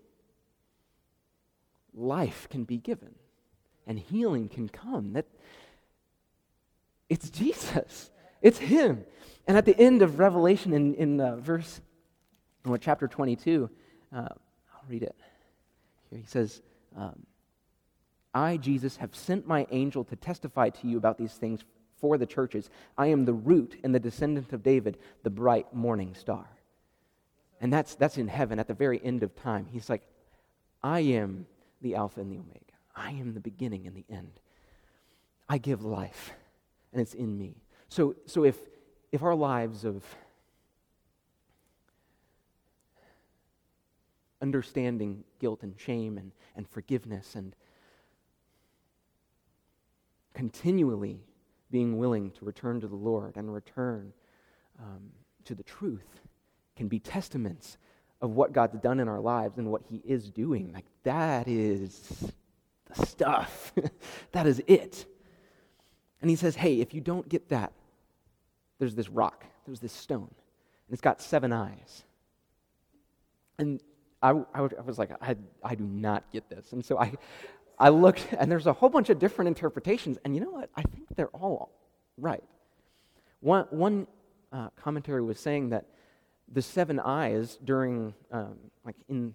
life 1.93 2.47
can 2.49 2.63
be 2.63 2.77
given 2.77 3.15
and 3.87 3.97
healing 3.99 4.49
can 4.49 4.69
come. 4.69 5.13
That 5.13 5.25
it's 7.09 7.29
Jesus. 7.29 8.11
It's 8.41 8.57
Him. 8.57 9.05
And 9.47 9.57
at 9.57 9.65
the 9.65 9.77
end 9.77 10.01
of 10.01 10.19
Revelation, 10.19 10.73
in, 10.73 10.93
in 10.95 11.19
uh, 11.19 11.35
verse, 11.37 11.81
in 12.65 12.77
chapter 12.79 13.07
22, 13.07 13.69
uh, 14.15 14.27
read 14.91 15.03
it. 15.03 15.15
Here 16.09 16.19
he 16.19 16.25
says, 16.25 16.61
um, 16.97 17.25
I, 18.33 18.57
Jesus, 18.57 18.97
have 18.97 19.15
sent 19.15 19.47
my 19.47 19.65
angel 19.71 20.03
to 20.05 20.15
testify 20.15 20.69
to 20.69 20.87
you 20.87 20.97
about 20.97 21.17
these 21.17 21.33
things 21.33 21.63
for 21.99 22.17
the 22.17 22.25
churches. 22.25 22.69
I 22.97 23.07
am 23.07 23.25
the 23.25 23.33
root 23.33 23.79
and 23.83 23.95
the 23.95 23.99
descendant 23.99 24.51
of 24.53 24.63
David, 24.63 24.97
the 25.23 25.29
bright 25.29 25.73
morning 25.73 26.13
star. 26.15 26.45
And 27.61 27.71
that's, 27.71 27.95
that's 27.95 28.17
in 28.17 28.27
heaven 28.27 28.59
at 28.59 28.67
the 28.67 28.73
very 28.73 28.99
end 29.03 29.23
of 29.23 29.35
time. 29.35 29.67
He's 29.71 29.89
like, 29.89 30.01
I 30.83 31.01
am 31.01 31.45
the 31.81 31.95
Alpha 31.95 32.19
and 32.19 32.31
the 32.31 32.37
Omega. 32.37 32.59
I 32.95 33.11
am 33.11 33.33
the 33.33 33.39
beginning 33.39 33.87
and 33.87 33.95
the 33.95 34.05
end. 34.09 34.31
I 35.47 35.57
give 35.57 35.83
life, 35.83 36.33
and 36.91 37.01
it's 37.01 37.13
in 37.13 37.37
me. 37.37 37.55
So, 37.87 38.15
so 38.25 38.43
if, 38.45 38.57
if 39.11 39.21
our 39.21 39.35
lives 39.35 39.85
of 39.85 40.03
understanding 44.41 45.23
guilt 45.39 45.63
and 45.63 45.79
shame 45.79 46.17
and, 46.17 46.31
and 46.55 46.67
forgiveness 46.67 47.35
and 47.35 47.55
continually 50.33 51.19
being 51.69 51.97
willing 51.97 52.31
to 52.31 52.45
return 52.45 52.81
to 52.81 52.87
the 52.87 52.95
Lord 52.95 53.37
and 53.37 53.53
return 53.53 54.13
um, 54.79 55.11
to 55.45 55.55
the 55.55 55.63
truth 55.63 56.21
can 56.75 56.87
be 56.87 56.99
testaments 56.99 57.77
of 58.21 58.31
what 58.31 58.53
God's 58.53 58.77
done 58.79 58.99
in 58.99 59.07
our 59.07 59.19
lives 59.19 59.57
and 59.57 59.71
what 59.71 59.81
He 59.89 60.01
is 60.05 60.29
doing. 60.29 60.71
Like, 60.73 60.85
that 61.03 61.47
is 61.47 62.31
the 62.93 63.05
stuff. 63.05 63.73
that 64.31 64.45
is 64.45 64.61
it. 64.67 65.05
And 66.21 66.29
He 66.29 66.35
says, 66.35 66.55
hey, 66.55 66.81
if 66.81 66.93
you 66.93 67.01
don't 67.01 67.27
get 67.27 67.49
that, 67.49 67.71
there's 68.79 68.95
this 68.95 69.09
rock, 69.09 69.45
there's 69.65 69.79
this 69.79 69.93
stone, 69.93 70.29
and 70.29 70.93
it's 70.93 71.01
got 71.01 71.21
seven 71.21 71.53
eyes. 71.53 72.03
And 73.57 73.79
I, 74.21 74.29
I, 74.53 74.61
was 74.61 74.99
like, 74.99 75.11
I, 75.21 75.35
I 75.63 75.75
do 75.75 75.83
not 75.83 76.29
get 76.31 76.49
this. 76.49 76.73
And 76.73 76.85
so 76.85 76.99
I, 76.99 77.13
I 77.79 77.89
looked, 77.89 78.27
and 78.37 78.51
there's 78.51 78.67
a 78.67 78.73
whole 78.73 78.89
bunch 78.89 79.09
of 79.09 79.19
different 79.19 79.47
interpretations, 79.47 80.17
and 80.23 80.35
you 80.35 80.41
know 80.41 80.51
what? 80.51 80.69
I 80.75 80.83
think 80.83 81.07
they're 81.15 81.27
all 81.29 81.71
right. 82.17 82.43
One, 83.39 83.65
one 83.71 84.07
uh, 84.51 84.69
commentary 84.75 85.23
was 85.23 85.39
saying 85.39 85.69
that 85.69 85.85
the 86.51 86.61
seven 86.61 86.99
eyes 86.99 87.57
during, 87.63 88.13
um, 88.31 88.57
like 88.85 88.95
in, 89.09 89.33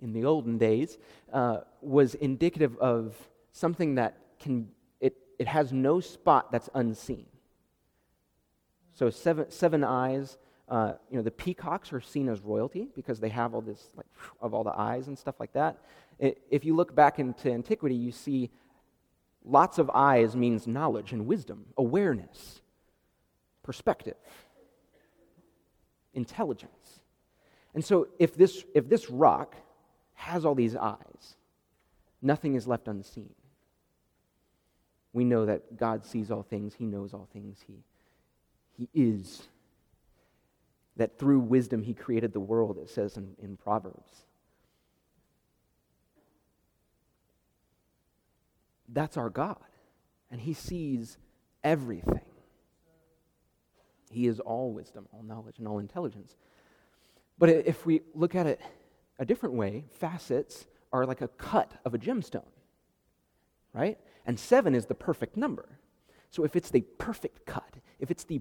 in 0.00 0.12
the 0.12 0.24
olden 0.24 0.58
days, 0.58 0.98
uh, 1.32 1.60
was 1.80 2.14
indicative 2.14 2.76
of 2.78 3.16
something 3.52 3.94
that 3.94 4.18
can, 4.38 4.68
it, 5.00 5.16
it 5.38 5.46
has 5.46 5.72
no 5.72 6.00
spot 6.00 6.52
that's 6.52 6.68
unseen. 6.74 7.26
So 8.92 9.10
seven, 9.10 9.50
seven 9.50 9.84
eyes 9.84 10.36
uh, 10.68 10.92
you 11.10 11.16
know, 11.16 11.22
the 11.22 11.30
peacocks 11.30 11.92
are 11.92 12.00
seen 12.00 12.28
as 12.28 12.40
royalty 12.40 12.88
because 12.94 13.20
they 13.20 13.30
have 13.30 13.54
all 13.54 13.60
this, 13.60 13.90
like, 13.96 14.06
of 14.40 14.52
all 14.52 14.64
the 14.64 14.76
eyes 14.76 15.08
and 15.08 15.18
stuff 15.18 15.36
like 15.40 15.52
that. 15.54 15.78
It, 16.18 16.42
if 16.50 16.64
you 16.64 16.74
look 16.74 16.94
back 16.94 17.18
into 17.18 17.50
antiquity, 17.50 17.94
you 17.94 18.12
see 18.12 18.50
lots 19.44 19.78
of 19.78 19.90
eyes 19.94 20.36
means 20.36 20.66
knowledge 20.66 21.12
and 21.12 21.26
wisdom, 21.26 21.66
awareness, 21.76 22.60
perspective, 23.62 24.16
intelligence. 26.12 27.00
And 27.74 27.84
so 27.84 28.08
if 28.18 28.36
this, 28.36 28.64
if 28.74 28.88
this 28.88 29.08
rock 29.08 29.54
has 30.14 30.44
all 30.44 30.54
these 30.54 30.76
eyes, 30.76 31.36
nothing 32.20 32.54
is 32.54 32.66
left 32.66 32.88
unseen. 32.88 33.34
we 35.14 35.24
know 35.24 35.46
that 35.46 35.76
God 35.78 36.04
sees 36.04 36.30
all 36.30 36.42
things, 36.42 36.74
He 36.74 36.84
knows 36.84 37.14
all 37.14 37.28
things, 37.32 37.58
He, 37.66 37.84
he 38.76 38.88
is. 38.92 39.48
That 40.98 41.18
through 41.18 41.40
wisdom 41.40 41.82
He 41.82 41.94
created 41.94 42.32
the 42.32 42.40
world, 42.40 42.78
it 42.78 42.90
says 42.90 43.16
in, 43.16 43.34
in 43.42 43.56
Proverbs. 43.56 44.12
That's 48.88 49.16
our 49.16 49.30
God, 49.30 49.56
and 50.30 50.40
He 50.40 50.52
sees 50.52 51.16
everything. 51.64 52.20
He 54.10 54.26
is 54.26 54.40
all 54.40 54.72
wisdom, 54.72 55.06
all 55.12 55.22
knowledge, 55.22 55.58
and 55.58 55.68
all 55.68 55.78
intelligence. 55.78 56.36
But 57.38 57.50
if 57.50 57.86
we 57.86 58.02
look 58.14 58.34
at 58.34 58.46
it 58.46 58.60
a 59.18 59.24
different 59.24 59.54
way, 59.54 59.84
facets 59.90 60.66
are 60.92 61.06
like 61.06 61.20
a 61.20 61.28
cut 61.28 61.72
of 61.84 61.94
a 61.94 61.98
gemstone, 61.98 62.48
right? 63.72 63.98
And 64.26 64.38
seven 64.38 64.74
is 64.74 64.86
the 64.86 64.94
perfect 64.94 65.36
number. 65.36 65.78
So 66.30 66.44
if 66.44 66.56
it's 66.56 66.70
the 66.70 66.80
perfect 66.80 67.46
cut, 67.46 67.76
if 67.98 68.10
it's 68.10 68.24
the 68.24 68.40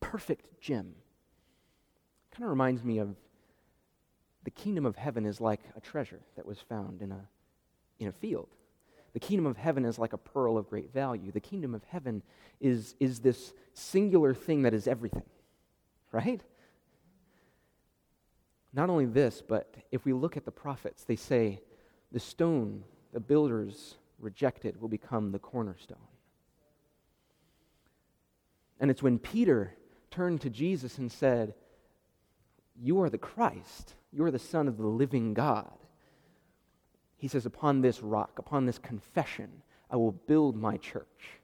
perfect 0.00 0.60
gem, 0.60 0.94
kind 2.34 2.44
of 2.44 2.50
reminds 2.50 2.82
me 2.82 2.98
of 2.98 3.14
the 4.42 4.50
kingdom 4.50 4.84
of 4.84 4.96
heaven 4.96 5.24
is 5.24 5.40
like 5.40 5.60
a 5.76 5.80
treasure 5.80 6.20
that 6.36 6.44
was 6.44 6.58
found 6.58 7.00
in 7.00 7.12
a, 7.12 7.20
in 8.00 8.08
a 8.08 8.12
field. 8.12 8.48
The 9.12 9.20
kingdom 9.20 9.46
of 9.46 9.56
heaven 9.56 9.84
is 9.84 9.98
like 9.98 10.12
a 10.12 10.18
pearl 10.18 10.58
of 10.58 10.68
great 10.68 10.92
value. 10.92 11.30
The 11.30 11.40
kingdom 11.40 11.74
of 11.74 11.84
heaven 11.84 12.22
is, 12.60 12.96
is 12.98 13.20
this 13.20 13.52
singular 13.72 14.34
thing 14.34 14.62
that 14.62 14.74
is 14.74 14.88
everything, 14.88 15.22
right? 16.10 16.40
Not 18.72 18.90
only 18.90 19.06
this, 19.06 19.40
but 19.40 19.72
if 19.92 20.04
we 20.04 20.12
look 20.12 20.36
at 20.36 20.44
the 20.44 20.50
prophets, 20.50 21.04
they 21.04 21.16
say 21.16 21.60
the 22.10 22.18
stone 22.18 22.82
the 23.12 23.20
builders 23.20 23.94
rejected 24.18 24.80
will 24.80 24.88
become 24.88 25.30
the 25.30 25.38
cornerstone. 25.38 25.98
And 28.80 28.90
it's 28.90 29.02
when 29.02 29.20
Peter 29.20 29.72
turned 30.10 30.40
to 30.40 30.50
Jesus 30.50 30.98
and 30.98 31.10
said, 31.10 31.54
You 32.80 33.00
are 33.02 33.10
the 33.10 33.18
Christ, 33.18 33.94
you 34.12 34.24
are 34.24 34.30
the 34.30 34.38
Son 34.38 34.68
of 34.68 34.78
the 34.78 34.86
living 34.86 35.34
God. 35.34 35.78
He 37.16 37.28
says, 37.28 37.46
Upon 37.46 37.80
this 37.80 38.02
rock, 38.02 38.38
upon 38.38 38.66
this 38.66 38.78
confession, 38.78 39.62
I 39.90 39.96
will 39.96 40.12
build 40.12 40.56
my 40.56 40.76
church. 40.76 41.40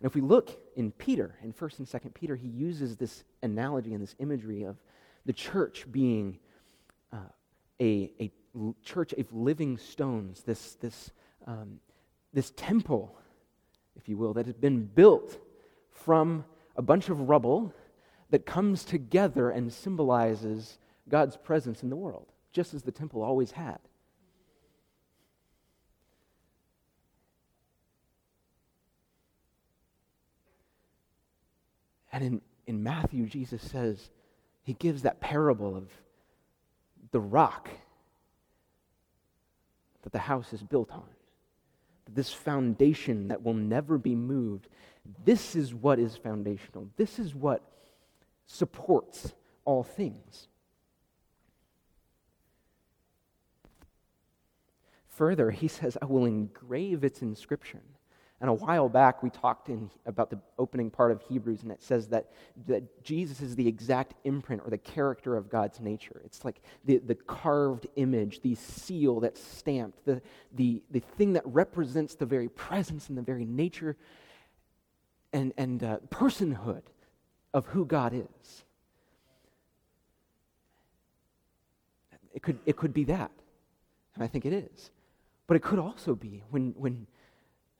And 0.00 0.10
if 0.10 0.14
we 0.16 0.20
look 0.20 0.58
in 0.74 0.90
Peter, 0.90 1.36
in 1.42 1.52
1st 1.52 1.78
and 1.78 1.88
2nd 1.88 2.12
Peter, 2.12 2.34
he 2.34 2.48
uses 2.48 2.96
this 2.96 3.22
analogy 3.42 3.94
and 3.94 4.02
this 4.02 4.16
imagery 4.18 4.64
of 4.64 4.76
the 5.26 5.32
church 5.32 5.86
being 5.92 6.40
uh, 7.12 7.18
a, 7.80 8.12
a 8.20 8.32
church 8.84 9.12
of 9.12 9.32
living 9.32 9.78
stones, 9.78 10.42
this, 10.42 10.74
this, 10.74 11.12
um, 11.46 11.78
this 12.32 12.52
temple, 12.56 13.16
if 13.96 14.08
you 14.08 14.16
will, 14.16 14.32
that 14.34 14.46
has 14.46 14.56
been 14.56 14.84
built 14.84 15.38
from 15.90 16.44
a 16.76 16.82
bunch 16.82 17.08
of 17.08 17.28
rubble 17.28 17.72
that 18.32 18.46
comes 18.46 18.82
together 18.82 19.50
and 19.50 19.70
symbolizes 19.70 20.78
God's 21.06 21.36
presence 21.36 21.82
in 21.82 21.90
the 21.90 21.96
world, 21.96 22.26
just 22.50 22.72
as 22.72 22.82
the 22.82 22.90
temple 22.90 23.22
always 23.22 23.52
had. 23.52 23.78
And 32.10 32.24
in, 32.24 32.40
in 32.66 32.82
Matthew, 32.82 33.26
Jesus 33.26 33.60
says, 33.62 34.10
he 34.62 34.72
gives 34.72 35.02
that 35.02 35.20
parable 35.20 35.76
of 35.76 35.88
the 37.10 37.20
rock 37.20 37.68
that 40.04 40.12
the 40.12 40.18
house 40.18 40.54
is 40.54 40.62
built 40.62 40.90
on. 40.90 41.04
This 42.08 42.32
foundation 42.32 43.28
that 43.28 43.42
will 43.42 43.52
never 43.52 43.98
be 43.98 44.14
moved. 44.14 44.68
This 45.22 45.54
is 45.54 45.74
what 45.74 45.98
is 45.98 46.16
foundational. 46.16 46.88
This 46.96 47.18
is 47.18 47.34
what 47.34 47.62
supports 48.46 49.34
all 49.64 49.82
things. 49.82 50.48
Further, 55.08 55.50
he 55.50 55.68
says, 55.68 55.96
I 56.00 56.06
will 56.06 56.24
engrave 56.24 57.04
its 57.04 57.22
inscription 57.22 57.80
and 58.42 58.50
a 58.50 58.54
while 58.54 58.88
back, 58.88 59.22
we 59.22 59.30
talked 59.30 59.68
in, 59.68 59.88
about 60.04 60.28
the 60.28 60.38
opening 60.58 60.90
part 60.90 61.12
of 61.12 61.22
Hebrews, 61.22 61.62
and 61.62 61.70
it 61.70 61.80
says 61.80 62.08
that, 62.08 62.32
that 62.66 63.04
Jesus 63.04 63.40
is 63.40 63.54
the 63.54 63.68
exact 63.68 64.14
imprint 64.24 64.62
or 64.64 64.70
the 64.70 64.78
character 64.78 65.36
of 65.36 65.48
God's 65.48 65.78
nature. 65.78 66.20
It's 66.24 66.44
like 66.44 66.60
the, 66.84 66.98
the 66.98 67.14
carved 67.14 67.86
image, 67.94 68.42
the 68.42 68.56
seal 68.56 69.20
that's 69.20 69.40
stamped, 69.40 70.04
the, 70.04 70.20
the, 70.56 70.82
the 70.90 70.98
thing 70.98 71.34
that 71.34 71.44
represents 71.46 72.16
the 72.16 72.26
very 72.26 72.48
presence 72.48 73.08
and 73.08 73.16
the 73.16 73.22
very 73.22 73.44
nature 73.44 73.96
and, 75.32 75.52
and 75.56 75.84
uh, 75.84 75.98
personhood 76.10 76.82
of 77.54 77.66
who 77.66 77.84
God 77.84 78.12
is. 78.14 78.64
It 82.34 82.42
could, 82.42 82.58
it 82.64 82.76
could 82.76 82.94
be 82.94 83.04
that, 83.04 83.30
and 84.14 84.24
I 84.24 84.26
think 84.26 84.46
it 84.46 84.52
is. 84.52 84.90
But 85.46 85.56
it 85.56 85.62
could 85.62 85.78
also 85.78 86.14
be 86.14 86.42
when, 86.50 86.74
when 86.76 87.06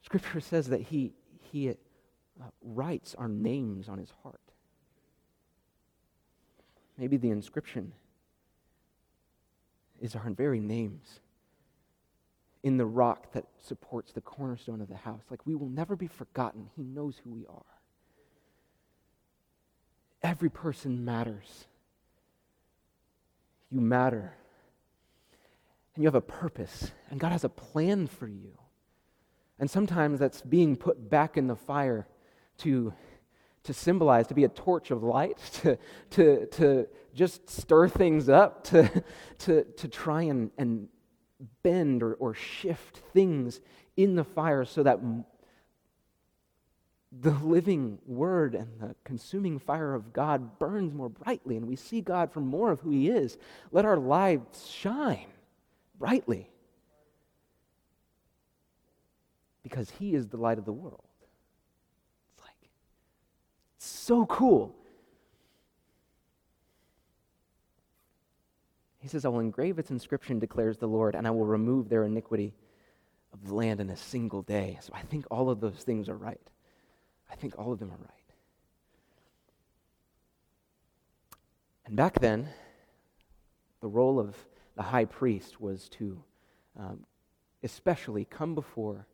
Scripture 0.03 0.41
says 0.41 0.69
that 0.69 0.83
he, 0.83 1.13
he 1.51 1.71
uh, 1.71 1.75
writes 2.63 3.15
our 3.17 3.29
names 3.29 3.89
on 3.89 3.99
his 3.99 4.13
heart. 4.23 4.41
Maybe 6.99 7.17
the 7.17 7.31
inscription 7.31 7.93
is 10.01 10.15
our 10.15 10.31
very 10.31 10.61
names 10.61 11.21
in 12.63 12.77
the 12.77 12.87
rock 12.87 13.33
that 13.33 13.47
supports 13.61 14.13
the 14.13 14.21
cornerstone 14.21 14.81
of 14.81 14.89
the 14.89 14.97
house. 14.97 15.23
Like 15.31 15.47
we 15.47 15.55
will 15.55 15.69
never 15.69 15.97
be 15.97 16.07
forgotten. 16.07 16.69
He 16.77 16.83
knows 16.83 17.21
who 17.25 17.31
we 17.31 17.47
are. 17.47 17.72
Every 20.23 20.51
person 20.51 21.05
matters. 21.05 21.67
You 23.71 23.81
matter. 23.81 24.35
And 25.95 26.03
you 26.03 26.07
have 26.07 26.15
a 26.15 26.21
purpose, 26.21 26.93
and 27.11 27.21
God 27.21 27.33
has 27.33 27.45
a 27.45 27.49
plan 27.49 28.07
for 28.07 28.27
you. 28.27 28.59
And 29.59 29.71
sometimes 29.71 30.19
that's 30.19 30.41
being 30.41 30.77
put 30.77 31.11
back 31.11 31.37
in 31.37 31.47
the 31.47 31.57
fire 31.57 32.07
to, 32.59 32.95
to 33.65 33.75
symbolize, 33.75 34.27
to 34.29 34.35
be 34.35 34.45
a 34.45 34.49
torch 34.49 34.91
of 34.91 35.03
light, 35.03 35.39
to, 35.63 35.79
to, 36.11 36.47
to 36.47 36.89
just 37.15 37.51
stir 37.51 37.89
things 37.89 38.29
up, 38.29 38.65
to, 38.65 39.05
to, 39.39 39.65
to 39.65 39.89
try 39.89 40.23
and, 40.23 40.51
and 40.57 40.89
bend 41.63 42.03
or, 42.03 42.15
or 42.15 42.35
shift 42.35 42.99
things 43.13 43.61
in 43.97 44.15
the 44.15 44.25
fire 44.25 44.65
so 44.65 44.83
that 44.83 44.99
the 47.20 47.31
living 47.31 47.98
word 48.07 48.55
and 48.55 48.68
the 48.81 48.96
consuming 49.05 49.59
fire 49.59 49.94
of 49.94 50.12
God 50.12 50.59
burns 50.59 50.94
more 50.94 51.11
brightly 51.11 51.57
and 51.57 51.66
we 51.68 51.77
see 51.77 52.01
God 52.01 52.33
for 52.33 52.40
more 52.40 52.70
of 52.70 52.81
who 52.81 52.90
He 52.90 53.09
is. 53.09 53.37
Let 53.70 53.85
our 53.85 53.98
lives 53.98 54.66
shine 54.66 55.27
brightly 55.98 56.51
because 59.62 59.90
he 59.90 60.14
is 60.14 60.29
the 60.29 60.37
light 60.37 60.59
of 60.59 60.64
the 60.64 60.72
world. 60.72 61.05
It's 62.33 62.42
like, 62.42 62.70
so 63.79 64.27
cool. 64.27 64.75
He 68.98 69.09
says, 69.09 69.25
I 69.25 69.29
will 69.29 69.40
engrave 69.40 69.79
its 69.79 69.90
inscription, 69.90 70.38
declares 70.38 70.79
the 70.79 70.87
Lord, 70.87 71.14
and 71.14 71.27
I 71.27 71.31
will 71.31 71.44
remove 71.44 71.88
their 71.88 72.05
iniquity 72.05 72.55
of 73.33 73.46
the 73.46 73.55
land 73.55 73.81
in 73.81 73.90
a 73.90 73.96
single 73.96 74.42
day. 74.42 74.79
So 74.81 74.92
I 74.94 75.03
think 75.03 75.27
all 75.31 75.51
of 75.51 75.61
those 75.61 75.83
things 75.83 76.09
are 76.09 76.16
right. 76.16 76.40
I 77.33 77.37
think 77.37 77.59
all 77.59 77.73
of 77.73 77.79
them 77.79 77.90
are 77.90 77.99
right. 77.99 78.09
And 81.87 81.97
back 81.97 82.21
then, 82.21 82.49
the 83.81 83.88
role 83.88 84.21
of 84.21 84.37
the 84.77 84.83
high 84.83 85.07
priest 85.07 85.61
was 85.61 85.88
to 85.90 86.23
um, 86.79 87.05
especially 87.62 88.25
come 88.25 88.55
before 88.55 89.07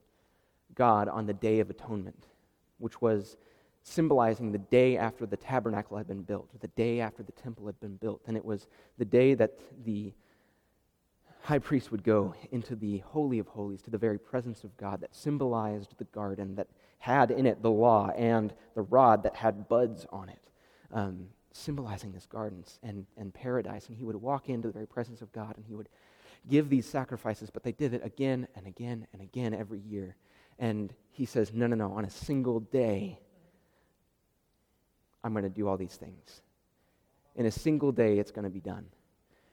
God 0.74 1.08
on 1.08 1.26
the 1.26 1.32
Day 1.32 1.60
of 1.60 1.70
Atonement, 1.70 2.26
which 2.78 3.00
was 3.00 3.36
symbolizing 3.82 4.52
the 4.52 4.58
day 4.58 4.96
after 4.96 5.24
the 5.24 5.36
tabernacle 5.36 5.96
had 5.96 6.06
been 6.06 6.22
built, 6.22 6.48
the 6.60 6.68
day 6.68 7.00
after 7.00 7.22
the 7.22 7.32
temple 7.32 7.66
had 7.66 7.80
been 7.80 7.96
built. 7.96 8.20
And 8.26 8.36
it 8.36 8.44
was 8.44 8.66
the 8.98 9.04
day 9.04 9.34
that 9.34 9.58
the 9.84 10.12
high 11.42 11.58
priest 11.58 11.90
would 11.90 12.04
go 12.04 12.34
into 12.52 12.76
the 12.76 12.98
Holy 12.98 13.38
of 13.38 13.46
Holies, 13.48 13.80
to 13.82 13.90
the 13.90 13.98
very 13.98 14.18
presence 14.18 14.64
of 14.64 14.76
God 14.76 15.00
that 15.00 15.14
symbolized 15.14 15.94
the 15.96 16.04
garden 16.04 16.54
that 16.56 16.68
had 16.98 17.30
in 17.30 17.46
it 17.46 17.62
the 17.62 17.70
law 17.70 18.10
and 18.10 18.52
the 18.74 18.82
rod 18.82 19.22
that 19.22 19.36
had 19.36 19.68
buds 19.68 20.06
on 20.10 20.28
it, 20.28 20.40
um, 20.92 21.28
symbolizing 21.52 22.12
this 22.12 22.26
garden 22.26 22.64
and, 22.82 23.06
and 23.16 23.32
paradise. 23.32 23.88
And 23.88 23.96
he 23.96 24.04
would 24.04 24.16
walk 24.16 24.48
into 24.48 24.68
the 24.68 24.72
very 24.72 24.86
presence 24.86 25.22
of 25.22 25.32
God 25.32 25.56
and 25.56 25.64
he 25.64 25.74
would 25.74 25.88
give 26.48 26.68
these 26.68 26.86
sacrifices, 26.86 27.50
but 27.50 27.62
they 27.62 27.72
did 27.72 27.94
it 27.94 28.04
again 28.04 28.48
and 28.54 28.66
again 28.66 29.06
and 29.12 29.22
again 29.22 29.54
every 29.54 29.80
year. 29.80 30.16
And 30.58 30.92
he 31.10 31.24
says, 31.24 31.52
No, 31.52 31.66
no, 31.66 31.76
no, 31.76 31.92
on 31.92 32.04
a 32.04 32.10
single 32.10 32.60
day, 32.60 33.20
I'm 35.22 35.32
going 35.32 35.44
to 35.44 35.50
do 35.50 35.68
all 35.68 35.76
these 35.76 35.96
things. 35.96 36.42
In 37.36 37.46
a 37.46 37.50
single 37.50 37.92
day, 37.92 38.18
it's 38.18 38.30
going 38.30 38.44
to 38.44 38.50
be 38.50 38.60
done. 38.60 38.86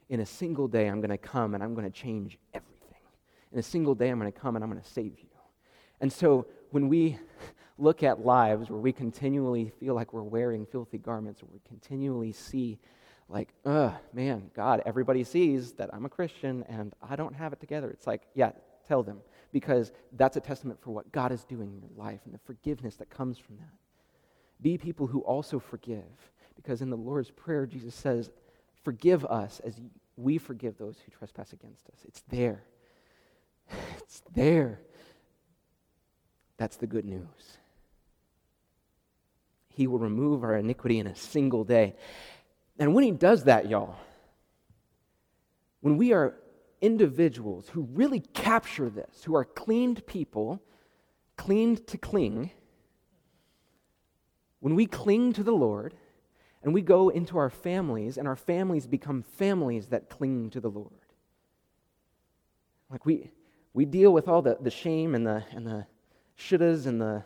In 0.09 0.19
a 0.19 0.25
single 0.25 0.67
day, 0.67 0.87
I'm 0.87 1.01
going 1.01 1.09
to 1.09 1.17
come 1.17 1.53
and 1.53 1.63
I'm 1.63 1.73
going 1.73 1.85
to 1.85 1.95
change 1.95 2.37
everything. 2.53 2.75
In 3.51 3.59
a 3.59 3.63
single 3.63 3.95
day, 3.95 4.09
I'm 4.09 4.19
going 4.19 4.31
to 4.31 4.39
come 4.39 4.55
and 4.55 4.63
I'm 4.63 4.69
going 4.69 4.81
to 4.81 4.89
save 4.89 5.19
you. 5.19 5.29
And 6.01 6.11
so 6.11 6.47
when 6.75 6.89
we 6.89 7.17
look 7.77 8.03
at 8.03 8.25
lives 8.25 8.69
where 8.69 8.81
we 8.81 8.91
continually 8.91 9.71
feel 9.79 9.95
like 9.95 10.11
we're 10.11 10.21
wearing 10.21 10.65
filthy 10.65 10.97
garments, 10.97 11.41
or 11.41 11.45
we 11.53 11.61
continually 11.65 12.33
see, 12.33 12.77
like, 13.29 13.53
ugh, 13.63 13.93
man, 14.11 14.51
God, 14.53 14.83
everybody 14.85 15.23
sees 15.23 15.71
that 15.75 15.89
I'm 15.93 16.03
a 16.03 16.09
Christian 16.09 16.65
and 16.67 16.93
I 17.01 17.15
don't 17.15 17.33
have 17.33 17.53
it 17.53 17.61
together. 17.61 17.89
It's 17.91 18.05
like, 18.05 18.23
yeah, 18.33 18.51
tell 18.89 19.03
them, 19.03 19.21
because 19.53 19.93
that's 20.17 20.35
a 20.35 20.41
testament 20.41 20.81
for 20.81 20.91
what 20.91 21.09
God 21.13 21.31
is 21.31 21.45
doing 21.45 21.71
in 21.71 21.79
your 21.79 21.95
life 21.95 22.19
and 22.25 22.33
the 22.33 22.39
forgiveness 22.39 22.97
that 22.97 23.09
comes 23.09 23.37
from 23.37 23.55
that. 23.55 23.71
Be 24.61 24.77
people 24.77 25.07
who 25.07 25.21
also 25.21 25.59
forgive, 25.59 26.03
because 26.57 26.81
in 26.81 26.89
the 26.89 26.97
Lord's 26.97 27.31
Prayer, 27.31 27.65
Jesus 27.65 27.95
says, 27.95 28.31
Forgive 28.83 29.23
us 29.23 29.61
as 29.63 29.79
we 30.17 30.37
forgive 30.37 30.77
those 30.77 30.97
who 31.05 31.17
trespass 31.17 31.53
against 31.53 31.87
us. 31.87 31.99
It's 32.05 32.23
there. 32.29 32.65
It's 33.99 34.21
there. 34.33 34.81
That's 36.57 36.77
the 36.77 36.87
good 36.87 37.05
news. 37.05 37.57
He 39.69 39.87
will 39.87 39.99
remove 39.99 40.43
our 40.43 40.55
iniquity 40.55 40.99
in 40.99 41.07
a 41.07 41.15
single 41.15 41.63
day. 41.63 41.95
And 42.79 42.93
when 42.93 43.03
He 43.03 43.11
does 43.11 43.43
that, 43.43 43.69
y'all, 43.69 43.95
when 45.81 45.97
we 45.97 46.13
are 46.13 46.35
individuals 46.81 47.69
who 47.69 47.87
really 47.93 48.19
capture 48.19 48.89
this, 48.89 49.23
who 49.23 49.35
are 49.35 49.45
cleaned 49.45 50.05
people, 50.07 50.61
cleaned 51.35 51.85
to 51.87 51.97
cling, 51.97 52.51
when 54.59 54.75
we 54.75 54.85
cling 54.85 55.33
to 55.33 55.43
the 55.43 55.51
Lord, 55.51 55.93
and 56.63 56.73
we 56.73 56.81
go 56.81 57.09
into 57.09 57.37
our 57.37 57.49
families, 57.49 58.17
and 58.17 58.27
our 58.27 58.35
families 58.35 58.87
become 58.87 59.21
families 59.21 59.87
that 59.87 60.09
cling 60.09 60.49
to 60.51 60.59
the 60.59 60.69
Lord. 60.69 60.89
Like 62.89 63.05
we, 63.05 63.29
we 63.73 63.85
deal 63.85 64.11
with 64.11 64.27
all 64.27 64.41
the, 64.41 64.57
the 64.59 64.71
shame 64.71 65.13
and 65.13 65.27
the, 65.27 65.43
and 65.51 65.67
the 65.67 65.85
shouldas 66.37 66.85
and 66.85 67.01
the 67.01 67.23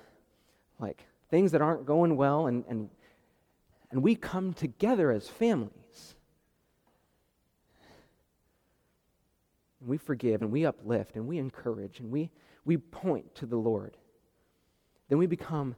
like 0.80 1.06
things 1.30 1.52
that 1.52 1.62
aren't 1.62 1.86
going 1.86 2.16
well, 2.16 2.48
and, 2.48 2.64
and, 2.68 2.90
and 3.92 4.02
we 4.02 4.16
come 4.16 4.54
together 4.54 5.12
as 5.12 5.28
families. 5.28 6.16
And 9.80 9.90
we 9.90 9.98
forgive 9.98 10.42
and 10.42 10.52
we 10.52 10.66
uplift 10.66 11.16
and 11.16 11.28
we 11.28 11.38
encourage 11.38 12.00
and 12.00 12.12
we, 12.12 12.32
we 12.66 12.78
point 12.78 13.36
to 13.36 13.46
the 13.46 13.58
Lord. 13.58 13.96
Then 15.08 15.18
we 15.18 15.26
become 15.26 15.76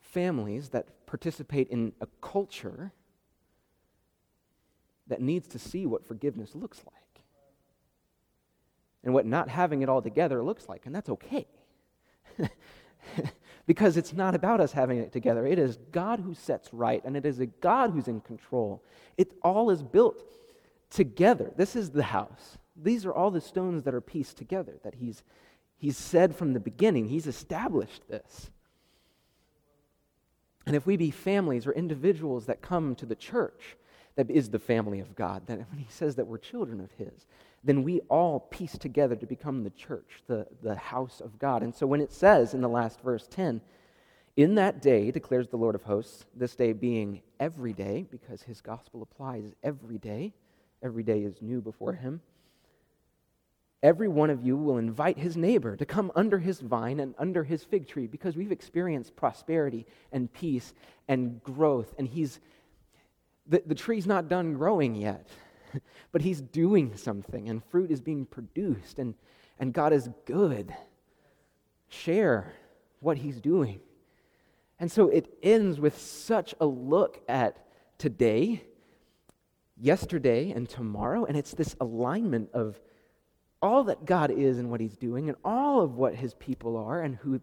families 0.00 0.70
that 0.70 1.06
participate 1.06 1.68
in 1.68 1.92
a 2.00 2.06
culture 2.20 2.92
that 5.06 5.20
needs 5.20 5.46
to 5.48 5.58
see 5.58 5.86
what 5.86 6.06
forgiveness 6.06 6.54
looks 6.54 6.82
like 6.84 7.24
and 9.04 9.12
what 9.12 9.26
not 9.26 9.48
having 9.48 9.82
it 9.82 9.88
all 9.88 10.02
together 10.02 10.42
looks 10.42 10.68
like. 10.68 10.86
And 10.86 10.94
that's 10.94 11.10
okay. 11.10 11.46
because 13.66 13.96
it's 13.96 14.12
not 14.12 14.34
about 14.34 14.60
us 14.60 14.72
having 14.72 14.98
it 14.98 15.12
together. 15.12 15.46
It 15.46 15.58
is 15.58 15.78
God 15.92 16.20
who 16.20 16.34
sets 16.34 16.72
right, 16.72 17.02
and 17.04 17.16
it 17.16 17.24
is 17.24 17.40
a 17.40 17.46
God 17.46 17.90
who's 17.90 18.08
in 18.08 18.20
control. 18.20 18.82
It 19.16 19.32
all 19.42 19.70
is 19.70 19.82
built 19.82 20.22
together. 20.90 21.52
This 21.56 21.76
is 21.76 21.90
the 21.90 22.02
house. 22.02 22.58
These 22.76 23.06
are 23.06 23.12
all 23.12 23.30
the 23.30 23.40
stones 23.40 23.84
that 23.84 23.94
are 23.94 24.00
pieced 24.00 24.36
together, 24.36 24.78
that 24.82 24.96
He's, 24.96 25.22
he's 25.76 25.96
said 25.96 26.34
from 26.34 26.52
the 26.52 26.60
beginning. 26.60 27.08
He's 27.08 27.26
established 27.26 28.08
this. 28.08 28.50
And 30.66 30.74
if 30.74 30.86
we 30.86 30.96
be 30.96 31.10
families 31.10 31.66
or 31.66 31.72
individuals 31.72 32.46
that 32.46 32.62
come 32.62 32.94
to 32.96 33.06
the 33.06 33.14
church, 33.14 33.76
that 34.16 34.30
is 34.30 34.50
the 34.50 34.58
family 34.58 35.00
of 35.00 35.14
God, 35.14 35.46
that 35.46 35.58
when 35.70 35.78
he 35.78 35.86
says 35.88 36.16
that 36.16 36.26
we're 36.26 36.38
children 36.38 36.80
of 36.80 36.90
his, 36.92 37.26
then 37.64 37.82
we 37.82 38.00
all 38.10 38.40
piece 38.40 38.76
together 38.76 39.16
to 39.16 39.26
become 39.26 39.64
the 39.64 39.70
church, 39.70 40.22
the, 40.26 40.46
the 40.62 40.76
house 40.76 41.20
of 41.20 41.38
God. 41.38 41.62
And 41.62 41.74
so 41.74 41.86
when 41.86 42.02
it 42.02 42.12
says 42.12 42.52
in 42.52 42.60
the 42.60 42.68
last 42.68 43.00
verse 43.00 43.26
10, 43.30 43.60
in 44.36 44.56
that 44.56 44.82
day, 44.82 45.10
declares 45.10 45.48
the 45.48 45.56
Lord 45.56 45.74
of 45.74 45.82
hosts, 45.82 46.26
this 46.34 46.54
day 46.54 46.72
being 46.72 47.22
every 47.40 47.72
day, 47.72 48.04
because 48.10 48.42
his 48.42 48.60
gospel 48.60 49.00
applies 49.00 49.54
every 49.62 49.98
day, 49.98 50.34
every 50.82 51.02
day 51.02 51.20
is 51.20 51.40
new 51.40 51.60
before 51.60 51.94
him. 51.94 52.20
Every 53.82 54.08
one 54.08 54.30
of 54.30 54.44
you 54.44 54.56
will 54.56 54.78
invite 54.78 55.18
his 55.18 55.36
neighbor 55.36 55.76
to 55.76 55.86
come 55.86 56.10
under 56.14 56.38
his 56.38 56.60
vine 56.60 57.00
and 57.00 57.14
under 57.18 57.44
his 57.44 57.64
fig 57.64 57.86
tree 57.86 58.06
because 58.06 58.34
we've 58.36 58.50
experienced 58.50 59.14
prosperity 59.14 59.86
and 60.10 60.32
peace 60.32 60.74
and 61.06 61.42
growth, 61.42 61.94
and 61.98 62.08
he's 62.08 62.40
the, 63.46 63.62
the 63.66 63.74
tree's 63.74 64.06
not 64.06 64.28
done 64.28 64.54
growing 64.54 64.94
yet, 64.94 65.28
but 66.12 66.22
he's 66.22 66.40
doing 66.40 66.96
something, 66.96 67.48
and 67.48 67.64
fruit 67.64 67.90
is 67.90 68.00
being 68.00 68.26
produced, 68.26 68.98
and, 68.98 69.14
and 69.58 69.72
God 69.72 69.92
is 69.92 70.08
good. 70.24 70.74
Share 71.88 72.52
what 73.00 73.18
he's 73.18 73.40
doing. 73.40 73.80
And 74.78 74.90
so 74.90 75.08
it 75.08 75.32
ends 75.42 75.78
with 75.78 75.98
such 75.98 76.54
a 76.60 76.66
look 76.66 77.22
at 77.28 77.58
today, 77.98 78.64
yesterday, 79.76 80.50
and 80.50 80.68
tomorrow, 80.68 81.24
and 81.24 81.36
it's 81.36 81.54
this 81.54 81.76
alignment 81.80 82.50
of 82.52 82.80
all 83.62 83.84
that 83.84 84.04
God 84.04 84.30
is 84.30 84.58
and 84.58 84.70
what 84.70 84.80
he's 84.80 84.96
doing, 84.96 85.28
and 85.28 85.38
all 85.44 85.80
of 85.80 85.96
what 85.96 86.14
his 86.14 86.34
people 86.34 86.76
are 86.76 87.00
and 87.00 87.16
who 87.16 87.40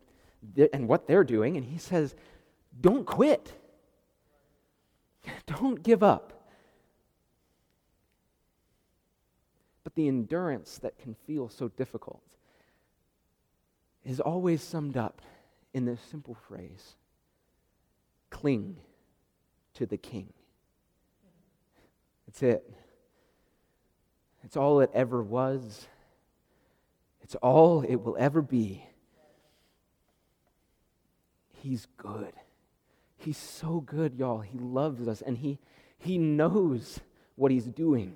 and 0.73 0.87
what 0.87 1.07
they're 1.07 1.23
doing. 1.23 1.57
And 1.57 1.65
he 1.65 1.77
says, 1.77 2.15
Don't 2.79 3.05
quit. 3.05 3.53
Don't 5.45 5.81
give 5.81 6.03
up. 6.03 6.40
But 9.91 10.01
the 10.01 10.08
endurance 10.08 10.77
that 10.77 10.97
can 10.97 11.15
feel 11.27 11.49
so 11.49 11.67
difficult 11.67 12.23
is 14.06 14.21
always 14.21 14.62
summed 14.62 14.95
up 14.95 15.21
in 15.73 15.84
this 15.84 15.99
simple 16.10 16.34
phrase 16.47 16.95
cling 18.30 18.77
to 19.73 19.86
the 19.86 19.97
King. 19.97 20.32
That's 22.25 22.41
it. 22.41 22.73
It's 24.45 24.56
all 24.56 24.80
it 24.80 24.91
ever 24.93 25.21
was. 25.21 25.88
It's 27.21 27.36
all 27.36 27.82
it 27.82 27.95
will 27.97 28.15
ever 28.17 28.41
be. 28.41 28.86
He's 31.62 31.86
good. 31.97 32.32
He's 33.17 33.38
so 33.38 33.82
good, 33.82 34.15
y'all. 34.15 34.39
He 34.39 34.58
loves 34.58 35.06
us 35.10 35.21
and 35.21 35.38
he, 35.38 35.60
he 35.97 36.17
knows 36.17 37.01
what 37.36 37.51
he's 37.51 37.67
doing. 37.67 38.15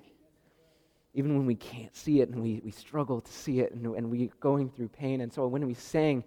Even 1.16 1.36
when 1.36 1.46
we 1.46 1.56
can't 1.56 1.94
see 1.96 2.20
it 2.20 2.28
and 2.28 2.40
we, 2.40 2.60
we 2.64 2.70
struggle 2.70 3.20
to 3.20 3.32
see 3.32 3.60
it 3.60 3.72
and, 3.72 3.84
and 3.96 4.10
we're 4.10 4.28
going 4.38 4.70
through 4.70 4.88
pain. 4.88 5.20
And 5.20 5.32
so 5.32 5.46
when 5.48 5.66
we 5.66 5.74
sang 5.74 6.22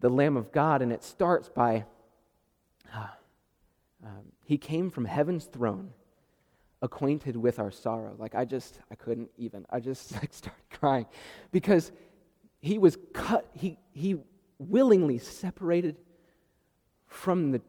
the 0.00 0.08
Lamb 0.08 0.36
of 0.36 0.50
God, 0.50 0.80
and 0.82 0.92
it 0.92 1.04
starts 1.04 1.48
by, 1.48 1.84
uh, 2.94 3.06
um, 4.04 4.32
He 4.44 4.56
came 4.56 4.90
from 4.90 5.04
heaven's 5.04 5.44
throne, 5.44 5.90
acquainted 6.80 7.36
with 7.36 7.58
our 7.58 7.70
sorrow. 7.70 8.14
Like 8.18 8.34
I 8.34 8.44
just, 8.44 8.80
I 8.90 8.94
couldn't 8.94 9.30
even, 9.36 9.66
I 9.70 9.80
just 9.80 10.12
like 10.14 10.32
started 10.32 10.62
crying 10.70 11.06
because 11.50 11.92
He 12.60 12.78
was 12.78 12.96
cut, 13.12 13.46
He, 13.52 13.78
he 13.92 14.16
willingly 14.58 15.18
separated 15.18 15.96
from 17.06 17.50
the 17.52 17.60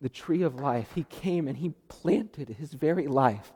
the 0.00 0.08
tree 0.08 0.42
of 0.42 0.56
life, 0.56 0.92
he 0.94 1.04
came 1.04 1.48
and 1.48 1.56
he 1.56 1.70
planted 1.88 2.48
his 2.50 2.72
very 2.72 3.06
life 3.06 3.52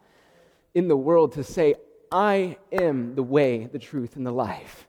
in 0.75 0.89
the 0.89 0.97
world 0.97 1.33
to 1.33 1.45
say, 1.45 1.75
I 2.13 2.59
am 2.71 3.15
the 3.15 3.23
way, 3.23 3.67
the 3.67 3.79
truth, 3.79 4.17
and 4.17 4.27
the 4.27 4.33
life. 4.33 4.87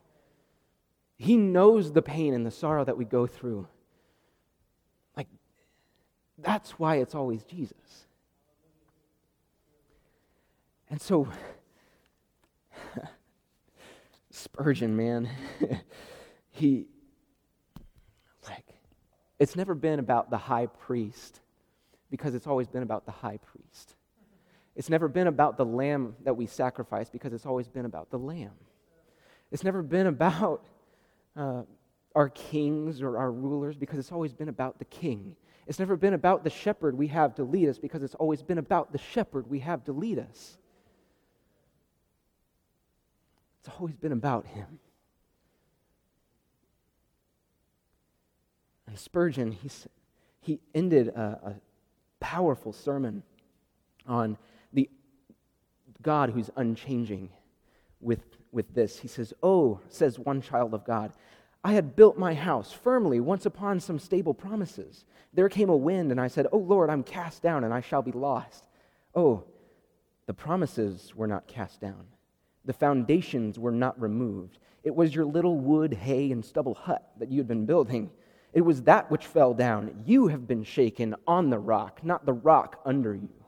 He 1.16 1.36
knows 1.36 1.92
the 1.92 2.02
pain 2.02 2.34
and 2.34 2.44
the 2.44 2.50
sorrow 2.50 2.84
that 2.84 2.98
we 2.98 3.04
go 3.04 3.26
through. 3.26 3.66
Like, 5.16 5.28
that's 6.38 6.78
why 6.78 6.96
it's 6.96 7.14
always 7.14 7.44
Jesus. 7.44 8.06
And 10.90 11.00
so, 11.00 11.26
Spurgeon, 14.30 14.94
man, 14.96 15.30
he, 16.50 16.86
like, 18.48 18.66
it's 19.38 19.56
never 19.56 19.74
been 19.74 19.98
about 19.98 20.28
the 20.30 20.36
high 20.36 20.66
priest 20.66 21.40
because 22.10 22.34
it's 22.34 22.46
always 22.46 22.68
been 22.68 22.82
about 22.82 23.06
the 23.06 23.12
high 23.12 23.38
priest. 23.38 23.94
It's 24.76 24.90
never 24.90 25.08
been 25.08 25.26
about 25.26 25.56
the 25.56 25.64
lamb 25.64 26.16
that 26.24 26.36
we 26.36 26.46
sacrifice 26.46 27.08
because 27.08 27.32
it's 27.32 27.46
always 27.46 27.68
been 27.68 27.84
about 27.84 28.10
the 28.10 28.18
lamb. 28.18 28.52
It's 29.52 29.62
never 29.62 29.82
been 29.82 30.08
about 30.08 30.66
uh, 31.36 31.62
our 32.14 32.28
kings 32.28 33.00
or 33.00 33.18
our 33.18 33.30
rulers 33.30 33.76
because 33.76 33.98
it's 33.98 34.12
always 34.12 34.32
been 34.32 34.48
about 34.48 34.78
the 34.78 34.84
king. 34.86 35.36
It's 35.66 35.78
never 35.78 35.96
been 35.96 36.14
about 36.14 36.44
the 36.44 36.50
shepherd 36.50 36.96
we 36.96 37.06
have 37.08 37.34
to 37.36 37.44
lead 37.44 37.68
us 37.68 37.78
because 37.78 38.02
it's 38.02 38.16
always 38.16 38.42
been 38.42 38.58
about 38.58 38.92
the 38.92 38.98
shepherd 38.98 39.48
we 39.48 39.60
have 39.60 39.84
to 39.84 39.92
lead 39.92 40.18
us. 40.18 40.58
It's 43.60 43.74
always 43.78 43.96
been 43.96 44.12
about 44.12 44.46
him. 44.46 44.78
And 48.86 48.98
Spurgeon, 48.98 49.52
he, 49.52 49.70
he 50.40 50.60
ended 50.74 51.08
a, 51.08 51.20
a 51.20 51.54
powerful 52.20 52.72
sermon 52.72 53.22
on 54.06 54.36
the 54.74 54.90
God 56.02 56.30
who's 56.30 56.50
unchanging 56.56 57.30
with, 58.00 58.20
with 58.52 58.74
this. 58.74 58.98
He 58.98 59.08
says, 59.08 59.32
Oh, 59.42 59.80
says 59.88 60.18
one 60.18 60.42
child 60.42 60.74
of 60.74 60.84
God, 60.84 61.12
I 61.64 61.72
had 61.72 61.96
built 61.96 62.18
my 62.18 62.34
house 62.34 62.72
firmly 62.72 63.20
once 63.20 63.46
upon 63.46 63.80
some 63.80 63.98
stable 63.98 64.34
promises. 64.34 65.06
There 65.32 65.48
came 65.48 65.70
a 65.70 65.76
wind, 65.76 66.10
and 66.10 66.20
I 66.20 66.28
said, 66.28 66.46
Oh 66.52 66.58
Lord, 66.58 66.90
I'm 66.90 67.02
cast 67.02 67.42
down, 67.42 67.64
and 67.64 67.72
I 67.72 67.80
shall 67.80 68.02
be 68.02 68.12
lost. 68.12 68.64
Oh, 69.14 69.44
the 70.26 70.34
promises 70.34 71.14
were 71.14 71.26
not 71.26 71.46
cast 71.46 71.80
down, 71.80 72.06
the 72.64 72.72
foundations 72.72 73.58
were 73.58 73.72
not 73.72 74.00
removed. 74.00 74.58
It 74.82 74.94
was 74.94 75.14
your 75.14 75.24
little 75.24 75.58
wood, 75.58 75.94
hay, 75.94 76.30
and 76.30 76.44
stubble 76.44 76.74
hut 76.74 77.10
that 77.18 77.30
you 77.30 77.38
had 77.38 77.48
been 77.48 77.64
building. 77.64 78.10
It 78.52 78.60
was 78.60 78.82
that 78.82 79.10
which 79.10 79.26
fell 79.26 79.54
down. 79.54 80.02
You 80.04 80.28
have 80.28 80.46
been 80.46 80.62
shaken 80.62 81.16
on 81.26 81.48
the 81.48 81.58
rock, 81.58 82.04
not 82.04 82.26
the 82.26 82.34
rock 82.34 82.80
under 82.84 83.14
you. 83.14 83.43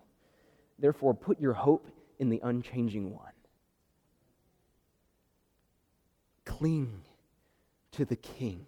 Therefore, 0.78 1.14
put 1.14 1.40
your 1.40 1.54
hope 1.54 1.88
in 2.18 2.28
the 2.28 2.40
unchanging 2.42 3.14
one. 3.14 3.32
Cling 6.44 7.02
to 7.92 8.04
the 8.04 8.16
King. 8.16 8.66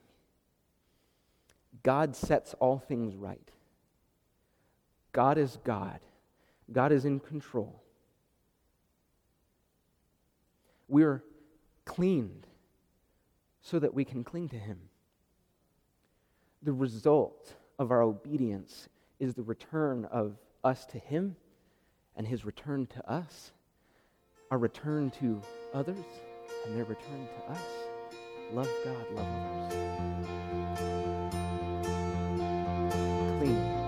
God 1.82 2.16
sets 2.16 2.54
all 2.54 2.78
things 2.78 3.14
right. 3.14 3.50
God 5.12 5.38
is 5.38 5.58
God. 5.64 6.00
God 6.70 6.92
is 6.92 7.04
in 7.04 7.20
control. 7.20 7.82
We're 10.88 11.22
cleaned 11.84 12.46
so 13.60 13.78
that 13.78 13.94
we 13.94 14.04
can 14.04 14.24
cling 14.24 14.48
to 14.50 14.58
Him. 14.58 14.78
The 16.62 16.72
result 16.72 17.54
of 17.78 17.90
our 17.90 18.02
obedience 18.02 18.88
is 19.20 19.34
the 19.34 19.42
return 19.42 20.06
of 20.06 20.36
us 20.64 20.84
to 20.86 20.98
Him 20.98 21.36
and 22.18 22.26
His 22.26 22.44
return 22.44 22.86
to 22.88 23.10
us, 23.10 23.52
our 24.50 24.58
return 24.58 25.10
to 25.12 25.40
others, 25.72 26.04
and 26.66 26.76
their 26.76 26.84
return 26.84 27.26
to 27.26 27.52
us. 27.52 27.62
Love 28.52 28.68
God, 28.84 29.06
love 29.14 29.26
others. 29.26 30.26
Clean. 33.38 33.78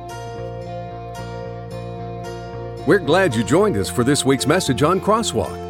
We're 2.87 3.01
glad 3.01 3.35
you 3.35 3.45
joined 3.45 3.77
us 3.77 3.91
for 3.91 4.05
this 4.05 4.25
week's 4.25 4.47
message 4.47 4.83
on 4.83 5.01
Crosswalk. 5.01 5.70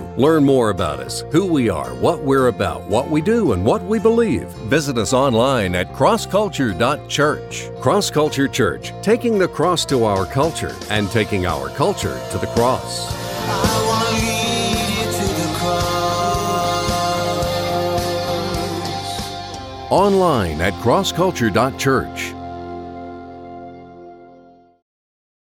Learn 0.17 0.43
more 0.43 0.69
about 0.69 0.99
us, 0.99 1.23
who 1.31 1.45
we 1.45 1.69
are, 1.69 1.93
what 1.95 2.21
we're 2.23 2.47
about, 2.47 2.83
what 2.87 3.09
we 3.09 3.21
do, 3.21 3.53
and 3.53 3.65
what 3.65 3.83
we 3.83 3.99
believe. 3.99 4.47
Visit 4.69 4.97
us 4.97 5.13
online 5.13 5.75
at 5.75 5.93
crossculture.church. 5.93 7.69
Cross 7.81 8.11
Culture 8.11 8.47
Church, 8.47 8.93
taking 9.01 9.37
the 9.37 9.47
cross 9.47 9.85
to 9.85 10.03
our 10.03 10.25
culture 10.25 10.75
and 10.89 11.09
taking 11.09 11.45
our 11.45 11.69
culture 11.69 12.19
to 12.31 12.37
the 12.37 12.47
cross. 12.47 13.11
Online 19.91 20.61
at 20.61 20.73
crossculture.church. 20.75 22.40